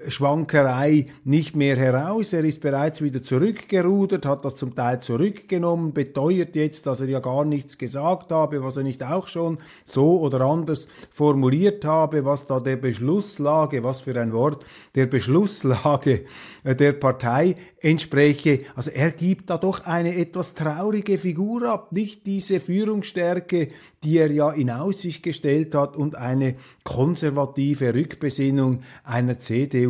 Schwankerei 0.07 1.07
nicht 1.23 1.55
mehr 1.55 1.75
heraus. 1.75 2.33
Er 2.33 2.43
ist 2.43 2.61
bereits 2.61 3.01
wieder 3.01 3.23
zurückgerudert, 3.23 4.25
hat 4.25 4.45
das 4.45 4.55
zum 4.55 4.75
Teil 4.75 5.01
zurückgenommen, 5.01 5.93
beteuert 5.93 6.55
jetzt, 6.55 6.87
dass 6.87 7.01
er 7.01 7.07
ja 7.07 7.19
gar 7.19 7.45
nichts 7.45 7.77
gesagt 7.77 8.31
habe, 8.31 8.63
was 8.63 8.77
er 8.77 8.83
nicht 8.83 9.03
auch 9.03 9.27
schon 9.27 9.57
so 9.85 10.19
oder 10.19 10.41
anders 10.41 10.87
formuliert 11.11 11.85
habe, 11.85 12.25
was 12.25 12.45
da 12.45 12.59
der 12.59 12.77
Beschlusslage, 12.77 13.83
was 13.83 14.01
für 14.01 14.19
ein 14.19 14.33
Wort, 14.33 14.65
der 14.95 15.07
Beschlusslage 15.07 16.25
äh, 16.63 16.75
der 16.75 16.93
Partei 16.93 17.55
entspreche. 17.79 18.61
Also 18.75 18.91
er 18.91 19.11
gibt 19.11 19.49
da 19.49 19.57
doch 19.57 19.85
eine 19.85 20.15
etwas 20.15 20.53
traurige 20.53 21.17
Figur 21.17 21.63
ab, 21.69 21.91
nicht 21.91 22.25
diese 22.25 22.59
Führungsstärke, 22.59 23.69
die 24.03 24.17
er 24.17 24.31
ja 24.31 24.51
in 24.51 24.69
Aussicht 24.69 25.23
gestellt 25.23 25.75
hat 25.75 25.95
und 25.95 26.15
eine 26.15 26.55
konservative 26.83 27.93
Rückbesinnung 27.93 28.81
einer 29.03 29.39
CDU, 29.39 29.86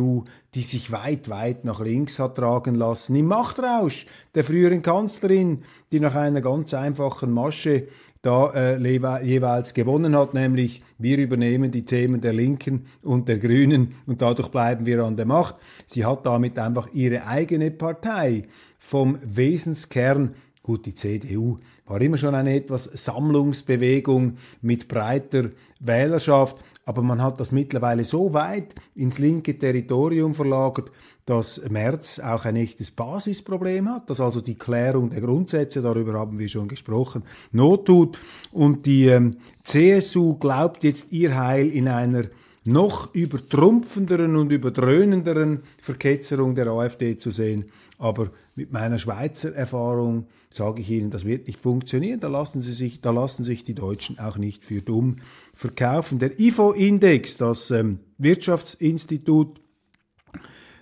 die 0.54 0.62
sich 0.62 0.92
weit, 0.92 1.28
weit 1.28 1.64
nach 1.64 1.80
links 1.80 2.18
hat 2.18 2.36
tragen 2.36 2.74
lassen. 2.74 3.14
Im 3.16 3.26
Machtrausch 3.26 4.06
der 4.34 4.44
früheren 4.44 4.82
Kanzlerin, 4.82 5.62
die 5.92 6.00
nach 6.00 6.14
einer 6.14 6.40
ganz 6.40 6.74
einfachen 6.74 7.30
Masche 7.30 7.88
da 8.22 8.50
äh, 8.52 9.24
jeweils 9.24 9.74
gewonnen 9.74 10.16
hat, 10.16 10.34
nämlich 10.34 10.82
wir 10.98 11.18
übernehmen 11.18 11.70
die 11.70 11.84
Themen 11.84 12.20
der 12.20 12.32
Linken 12.32 12.86
und 13.02 13.28
der 13.28 13.38
Grünen 13.38 13.94
und 14.06 14.22
dadurch 14.22 14.48
bleiben 14.48 14.86
wir 14.86 15.04
an 15.04 15.16
der 15.16 15.26
Macht. 15.26 15.56
Sie 15.86 16.04
hat 16.04 16.26
damit 16.26 16.58
einfach 16.58 16.88
ihre 16.92 17.26
eigene 17.26 17.70
Partei 17.70 18.44
vom 18.78 19.18
Wesenskern, 19.22 20.34
gut, 20.62 20.86
die 20.86 20.94
CDU 20.94 21.58
war 21.86 22.00
immer 22.00 22.18
schon 22.18 22.34
eine 22.34 22.54
etwas 22.54 22.84
Sammlungsbewegung 22.84 24.36
mit 24.60 24.88
breiter 24.88 25.50
Wählerschaft, 25.80 26.56
aber 26.88 27.02
man 27.02 27.22
hat 27.22 27.38
das 27.38 27.52
mittlerweile 27.52 28.02
so 28.02 28.32
weit 28.32 28.74
ins 28.94 29.18
linke 29.18 29.58
Territorium 29.58 30.32
verlagert, 30.32 30.90
dass 31.26 31.60
Merz 31.68 32.18
auch 32.18 32.46
ein 32.46 32.56
echtes 32.56 32.92
Basisproblem 32.92 33.90
hat, 33.90 34.08
dass 34.08 34.20
also 34.20 34.40
die 34.40 34.54
Klärung 34.54 35.10
der 35.10 35.20
Grundsätze, 35.20 35.82
darüber 35.82 36.14
haben 36.14 36.38
wir 36.38 36.48
schon 36.48 36.66
gesprochen, 36.66 37.24
Not 37.52 37.84
tut. 37.84 38.18
Und 38.52 38.86
die 38.86 39.04
ähm, 39.04 39.36
CSU 39.64 40.38
glaubt 40.38 40.82
jetzt 40.82 41.12
ihr 41.12 41.38
Heil 41.38 41.68
in 41.68 41.88
einer 41.88 42.24
noch 42.64 43.14
übertrumpfenderen 43.14 44.34
und 44.36 44.50
überdröhnenderen 44.50 45.64
Verketzerung 45.82 46.54
der 46.54 46.68
AfD 46.68 47.18
zu 47.18 47.30
sehen 47.30 47.66
Aber 47.98 48.30
mit 48.58 48.72
meiner 48.72 48.98
Schweizer 48.98 49.54
Erfahrung 49.54 50.26
sage 50.50 50.82
ich 50.82 50.90
Ihnen, 50.90 51.10
das 51.10 51.24
wird 51.24 51.46
nicht 51.46 51.60
funktionieren. 51.60 52.18
Da 52.18 52.26
lassen, 52.26 52.60
Sie 52.60 52.72
sich, 52.72 53.00
da 53.00 53.12
lassen 53.12 53.44
sich 53.44 53.62
die 53.62 53.74
Deutschen 53.74 54.18
auch 54.18 54.36
nicht 54.36 54.64
für 54.64 54.82
dumm 54.82 55.18
verkaufen. 55.54 56.18
Der 56.18 56.40
IFO-Index, 56.40 57.36
das 57.36 57.70
ähm, 57.70 58.00
Wirtschaftsinstitut, 58.18 59.60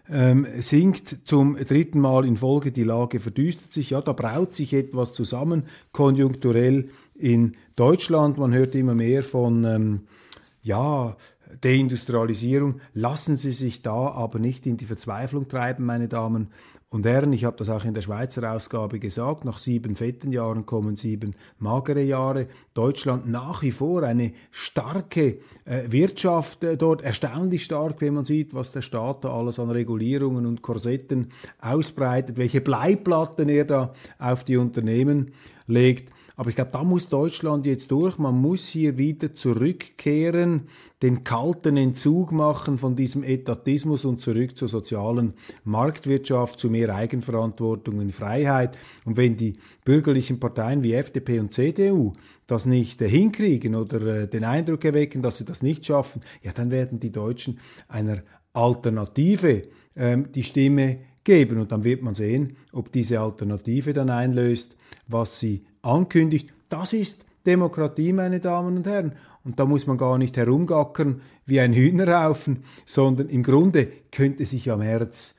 ähm, 0.08 0.46
sinkt 0.58 1.18
zum 1.24 1.56
dritten 1.56 2.00
Mal 2.00 2.24
in 2.24 2.38
Folge, 2.38 2.72
die 2.72 2.84
Lage 2.84 3.20
verdüstert 3.20 3.74
sich. 3.74 3.90
Ja, 3.90 4.00
da 4.00 4.14
braut 4.14 4.54
sich 4.54 4.72
etwas 4.72 5.12
zusammen, 5.12 5.64
konjunkturell 5.92 6.88
in 7.14 7.56
Deutschland. 7.76 8.38
Man 8.38 8.54
hört 8.54 8.74
immer 8.74 8.94
mehr 8.94 9.22
von, 9.22 9.64
ähm, 9.64 10.00
ja, 10.62 11.14
Deindustrialisierung. 11.60 12.80
Lassen 12.94 13.36
Sie 13.36 13.52
sich 13.52 13.82
da 13.82 14.08
aber 14.10 14.38
nicht 14.38 14.66
in 14.66 14.76
die 14.76 14.86
Verzweiflung 14.86 15.48
treiben, 15.48 15.84
meine 15.84 16.08
Damen 16.08 16.48
und 16.96 17.04
Herren, 17.04 17.35
ich 17.35 17.44
habe 17.44 17.59
das 17.59 17.68
auch 17.68 17.85
in 17.85 17.92
der 17.92 18.00
Schweizer 18.00 18.50
Ausgabe 18.50 18.98
gesagt, 18.98 19.44
nach 19.44 19.59
sieben 19.59 19.96
fetten 19.96 20.32
Jahren 20.32 20.64
kommen 20.64 20.96
sieben 20.96 21.35
magere 21.59 22.00
Jahre. 22.00 22.46
Deutschland 22.72 23.28
nach 23.28 23.61
wie 23.61 23.70
vor 23.70 24.02
eine 24.02 24.32
starke 24.50 25.37
äh, 25.66 25.82
Wirtschaft 25.88 26.64
äh, 26.64 26.78
dort, 26.78 27.02
erstaunlich 27.02 27.64
stark, 27.64 28.00
wenn 28.00 28.14
man 28.14 28.24
sieht, 28.24 28.54
was 28.54 28.72
der 28.72 28.80
Staat 28.80 29.26
da 29.26 29.35
alles 29.35 29.59
an 29.59 29.68
Regulierungen 29.68 30.46
und 30.46 30.62
Korsetten 30.62 31.32
ausbreitet, 31.61 32.38
welche 32.38 32.62
Bleiplatten 32.62 33.50
er 33.50 33.66
da 33.66 33.92
auf 34.18 34.42
die 34.44 34.56
Unternehmen 34.56 35.32
legt. 35.66 36.11
Aber 36.38 36.51
ich 36.51 36.57
glaube, 36.57 36.70
da 36.70 36.85
muss 36.85 37.09
Deutschland 37.09 37.64
jetzt 37.64 37.90
durch. 37.90 38.18
Man 38.18 38.35
muss 38.35 38.68
hier 38.68 38.99
wieder 38.99 39.35
zurückkehren, 39.35 40.68
den 41.03 41.25
kalten 41.25 41.79
Entzug 41.79 42.31
machen 42.31 42.77
von 42.77 42.94
diesem 42.94 43.22
Etatismus 43.22 44.05
und 44.05 44.20
zurück 44.20 44.57
zur 44.57 44.68
sozialen 44.68 45.33
Marktwirtschaft, 45.64 46.61
zu 46.61 46.68
mehr 46.68 46.94
Eigenverantwortung 46.94 47.99
und 47.99 48.12
Freiheit. 48.12 48.77
Und 49.07 49.16
wenn 49.16 49.38
die 49.38 49.57
bürgerlichen 49.85 50.38
Parteien 50.38 50.83
wie 50.83 50.92
FDP 50.92 51.40
und 51.40 51.55
CDU 51.55 52.12
das 52.46 52.66
nicht 52.66 53.01
äh, 53.01 53.09
hinkriegen 53.09 53.75
oder 53.75 54.01
äh, 54.03 54.29
den 54.29 54.44
Eindruck 54.44 54.85
erwecken, 54.85 55.22
dass 55.22 55.38
sie 55.38 55.46
das 55.46 55.62
nicht 55.62 55.87
schaffen, 55.87 56.22
ja, 56.42 56.53
dann 56.53 56.70
werden 56.70 57.01
die 57.01 57.12
Deutschen 57.12 57.59
einer 57.88 58.22
Alternative 58.53 59.62
ähm, 59.96 60.31
die 60.33 60.42
Stimme 60.42 60.99
geben. 61.25 61.61
Und 61.61 61.72
dann 61.72 61.83
wird 61.83 62.03
man 62.03 62.14
sehen, 62.14 62.57
ob 62.72 62.92
diese 62.92 63.20
Alternative 63.20 63.94
dann 63.94 64.11
einlöst, 64.11 64.77
was 65.09 65.38
sie 65.38 65.64
ankündigt. 65.87 66.53
Das 66.68 66.92
ist 66.92 67.27
Demokratie, 67.46 68.12
meine 68.12 68.40
Damen 68.40 68.77
und 68.77 68.87
Herren. 68.87 69.12
Und 69.44 69.61
da 69.61 69.64
muss 69.64 69.87
man 69.87 69.96
gar 69.96 70.18
nicht 70.18 70.37
herumgackern 70.37 71.20
wie 71.44 71.61
ein 71.61 71.72
Hühnerhaufen, 71.72 72.64
sondern 72.85 73.29
im 73.29 73.44
Grunde 73.44 73.88
könnte 74.11 74.44
sich 74.44 74.70
am 74.70 74.81
Herz 74.81 75.35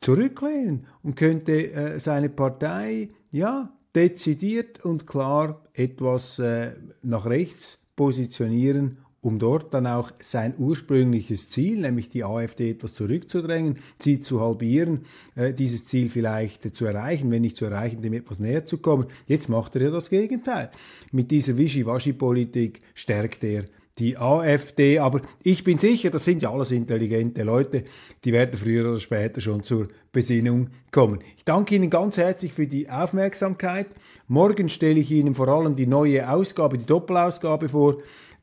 zurücklehnen 0.00 0.86
und 1.02 1.16
könnte 1.16 1.72
äh, 1.72 1.98
seine 1.98 2.28
Partei 2.28 3.08
ja 3.30 3.72
dezidiert 3.94 4.84
und 4.84 5.06
klar 5.06 5.62
etwas 5.72 6.38
äh, 6.38 6.72
nach 7.02 7.24
rechts 7.24 7.78
positionieren 7.96 8.98
um 9.26 9.40
dort 9.40 9.74
dann 9.74 9.88
auch 9.88 10.12
sein 10.20 10.54
ursprüngliches 10.56 11.48
Ziel, 11.48 11.80
nämlich 11.80 12.08
die 12.08 12.22
AfD 12.22 12.70
etwas 12.70 12.94
zurückzudrängen, 12.94 13.78
sie 13.98 14.20
zu 14.20 14.40
halbieren, 14.40 15.00
äh, 15.34 15.52
dieses 15.52 15.84
Ziel 15.84 16.10
vielleicht 16.10 16.64
äh, 16.64 16.72
zu 16.72 16.86
erreichen, 16.86 17.32
wenn 17.32 17.42
nicht 17.42 17.56
zu 17.56 17.64
erreichen, 17.64 18.02
dem 18.02 18.12
etwas 18.12 18.38
näher 18.38 18.66
zu 18.66 18.78
kommen. 18.78 19.06
Jetzt 19.26 19.48
macht 19.48 19.74
er 19.74 19.82
ja 19.82 19.90
das 19.90 20.10
Gegenteil. 20.10 20.70
Mit 21.10 21.32
dieser 21.32 21.58
Wischiwaschi-Politik 21.58 22.80
stärkt 22.94 23.42
er 23.42 23.64
die 23.98 24.16
AfD. 24.16 25.00
Aber 25.00 25.20
ich 25.42 25.64
bin 25.64 25.80
sicher, 25.80 26.10
das 26.10 26.24
sind 26.24 26.42
ja 26.42 26.52
alles 26.52 26.70
intelligente 26.70 27.42
Leute, 27.42 27.82
die 28.24 28.32
werden 28.32 28.56
früher 28.56 28.88
oder 28.88 29.00
später 29.00 29.40
schon 29.40 29.64
zur 29.64 29.88
Besinnung 30.12 30.68
kommen. 30.92 31.18
Ich 31.36 31.44
danke 31.44 31.74
Ihnen 31.74 31.90
ganz 31.90 32.16
herzlich 32.16 32.52
für 32.52 32.68
die 32.68 32.88
Aufmerksamkeit. 32.88 33.88
Morgen 34.28 34.68
stelle 34.68 35.00
ich 35.00 35.10
Ihnen 35.10 35.34
vor 35.34 35.48
allem 35.48 35.74
die 35.74 35.86
neue 35.86 36.30
Ausgabe, 36.30 36.78
die 36.78 36.86
Doppelausgabe 36.86 37.68
vor 37.68 37.96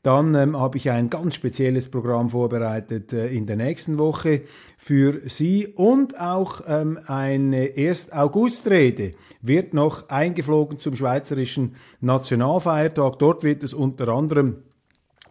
dann 0.03 0.35
ähm, 0.35 0.59
habe 0.59 0.77
ich 0.77 0.91
ein 0.91 1.09
ganz 1.09 1.35
spezielles 1.35 1.89
Programm 1.89 2.29
vorbereitet 2.29 3.13
äh, 3.13 3.27
in 3.29 3.45
der 3.45 3.55
nächsten 3.55 3.97
Woche 3.97 4.41
für 4.77 5.21
Sie 5.27 5.67
und 5.67 6.19
auch 6.19 6.61
ähm, 6.67 6.99
eine 7.07 7.71
1. 7.77 8.11
August-Rede 8.11 9.13
wird 9.41 9.73
noch 9.73 10.09
eingeflogen 10.09 10.79
zum 10.79 10.97
Schweizerischen 10.97 11.77
Nationalfeiertag. 12.01 13.17
Dort 13.17 13.43
wird 13.43 13.63
es 13.63 13.73
unter 13.73 14.09
anderem 14.09 14.57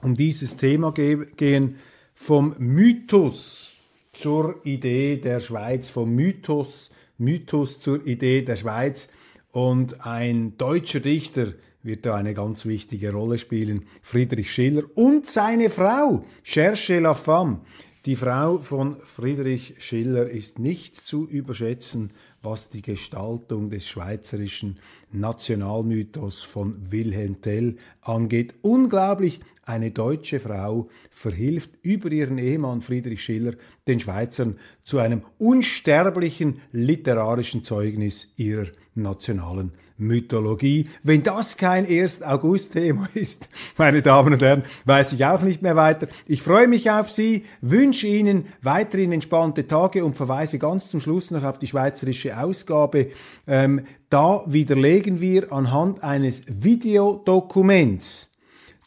um 0.01 0.17
dieses 0.17 0.57
Thema 0.57 0.93
ge 0.93 1.27
gehen, 1.37 1.77
vom 2.15 2.55
Mythos 2.59 3.73
zur 4.15 4.65
Idee 4.65 5.19
der 5.19 5.41
Schweiz, 5.41 5.91
vom 5.91 6.15
Mythos, 6.15 6.93
Mythos 7.19 7.79
zur 7.79 8.07
Idee 8.07 8.41
der 8.41 8.57
Schweiz. 8.57 9.09
Und 9.51 10.07
ein 10.07 10.57
deutscher 10.57 11.01
Dichter, 11.01 11.49
wird 11.83 12.07
da 12.07 12.15
eine 12.15 12.35
ganz 12.35 12.67
wichtige 12.67 13.13
Rolle 13.13 13.39
spielen. 13.39 13.87
Friedrich 14.03 14.51
Schiller 14.51 14.85
und 14.95 15.27
seine 15.27 15.71
Frau, 15.71 16.25
Cherche 16.43 17.01
la 17.01 17.15
Femme. 17.15 17.61
Die 18.05 18.17
Frau 18.17 18.59
von 18.59 18.97
Friedrich 19.05 19.77
Schiller 19.79 20.29
ist 20.29 20.59
nicht 20.59 20.97
zu 20.97 21.29
überschätzen, 21.29 22.11
was 22.43 22.69
die 22.69 22.83
Gestaltung 22.83 23.71
des 23.71 23.87
schweizerischen 23.87 24.81
Nationalmythos 25.13 26.43
von 26.43 26.91
Wilhelm 26.91 27.41
Tell 27.41 27.77
angeht. 28.01 28.55
Unglaublich, 28.63 29.39
eine 29.65 29.93
deutsche 29.93 30.41
Frau 30.41 30.89
verhilft 31.13 31.71
über 31.83 32.11
ihren 32.11 32.39
Ehemann 32.39 32.83
Friedrich 32.83 33.23
Schiller 33.23 33.53
den 33.87 34.01
Schweizern 34.01 34.59
zu 34.83 34.99
einem 34.99 35.23
unsterblichen 35.39 36.61
literarischen 36.73 37.63
Zeugnis 37.63 38.33
ihrer 38.37 38.67
nationalen 38.97 39.73
Mythologie. 40.03 40.89
Wenn 41.03 41.23
das 41.23 41.57
kein 41.57 41.87
1. 41.87 42.23
August-Thema 42.23 43.09
ist, 43.15 43.49
meine 43.77 44.03
Damen 44.03 44.35
und 44.35 44.43
Herren, 44.43 44.65
weiß 44.85 45.13
ich 45.13 45.25
auch 45.25 45.43
nicht 45.43 45.63
mehr 45.63 45.77
weiter. 45.77 46.09
Ich 46.27 46.43
freue 46.43 46.69
mich 46.69 46.91
auf 46.91 47.11
Sie, 47.11 47.45
wünsche 47.61 48.07
Ihnen 48.07 48.47
weiterhin 48.63 49.13
entspannte 49.13 49.67
Tage 49.67 50.05
und 50.05 50.17
verweise 50.17 50.59
ganz 50.59 50.89
zum 50.89 51.01
Schluss 51.01 51.31
noch 51.31 51.45
auf 51.45 51.59
die 51.59 51.67
schweizerische 51.67 52.39
Ausgabe. 52.39 53.09
Ähm, 53.47 53.83
da 54.11 54.45
widerlegen 54.47 55.21
wir 55.21 55.53
anhand 55.53 56.03
eines 56.03 56.43
Videodokuments, 56.47 58.29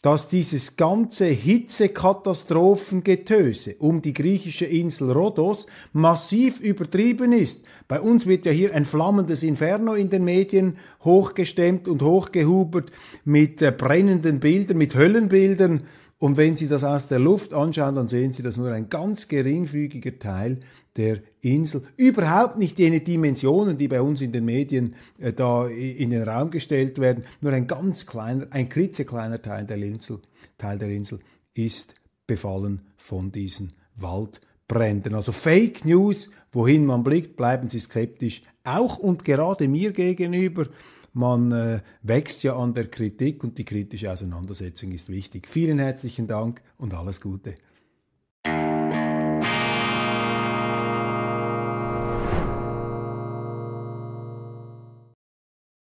dass 0.02 0.28
dieses 0.28 0.76
ganze 0.76 1.24
Hitzekatastrophengetöse 1.26 3.76
um 3.78 4.02
die 4.02 4.12
griechische 4.12 4.66
Insel 4.66 5.10
Rhodos 5.10 5.66
massiv 5.92 6.60
übertrieben 6.60 7.32
ist. 7.32 7.64
Bei 7.88 8.00
uns 8.00 8.26
wird 8.26 8.46
ja 8.46 8.52
hier 8.52 8.74
ein 8.74 8.84
flammendes 8.84 9.42
Inferno 9.42 9.94
in 9.94 10.10
den 10.10 10.24
Medien 10.24 10.78
hochgestemmt 11.02 11.88
und 11.88 12.02
hochgehubert 12.02 12.92
mit 13.24 13.62
äh, 13.62 13.72
brennenden 13.72 14.40
Bildern, 14.40 14.78
mit 14.78 14.94
Höllenbildern. 14.94 15.82
Und 16.18 16.36
wenn 16.36 16.56
Sie 16.56 16.68
das 16.68 16.84
aus 16.84 17.08
der 17.08 17.18
Luft 17.18 17.52
anschauen, 17.52 17.94
dann 17.94 18.08
sehen 18.08 18.32
Sie, 18.32 18.42
dass 18.42 18.56
nur 18.56 18.72
ein 18.72 18.88
ganz 18.88 19.28
geringfügiger 19.28 20.18
Teil 20.18 20.60
der 20.96 21.22
Insel, 21.40 21.82
überhaupt 21.96 22.58
nicht 22.58 22.78
jene 22.78 23.00
Dimensionen, 23.00 23.76
die 23.76 23.88
bei 23.88 24.00
uns 24.00 24.20
in 24.20 24.32
den 24.32 24.44
Medien 24.44 24.94
äh, 25.18 25.32
da 25.32 25.66
in 25.66 26.10
den 26.10 26.22
Raum 26.22 26.50
gestellt 26.50 26.98
werden, 26.98 27.24
nur 27.40 27.52
ein 27.52 27.66
ganz 27.66 28.06
kleiner, 28.06 28.46
ein 28.50 28.68
klitzekleiner 28.68 29.40
Teil 29.40 29.66
der 29.66 29.76
Insel, 29.76 30.20
Teil 30.58 30.78
der 30.78 30.88
Insel 30.88 31.20
ist 31.54 31.94
befallen 32.26 32.82
von 32.96 33.30
diesen 33.32 33.72
Waldbränden. 33.96 35.14
Also 35.14 35.32
Fake 35.32 35.84
News, 35.84 36.30
wohin 36.52 36.84
man 36.84 37.02
blickt, 37.02 37.36
bleiben 37.36 37.68
Sie 37.68 37.80
skeptisch, 37.80 38.42
auch 38.64 38.98
und 38.98 39.24
gerade 39.24 39.68
mir 39.68 39.92
gegenüber. 39.92 40.66
Man 41.12 41.50
äh, 41.52 41.80
wächst 42.02 42.42
ja 42.42 42.56
an 42.56 42.74
der 42.74 42.88
Kritik 42.88 43.42
und 43.42 43.56
die 43.56 43.64
kritische 43.64 44.12
Auseinandersetzung 44.12 44.92
ist 44.92 45.08
wichtig. 45.08 45.48
Vielen 45.48 45.78
herzlichen 45.78 46.26
Dank 46.26 46.60
und 46.76 46.92
alles 46.92 47.22
Gute. 47.22 47.54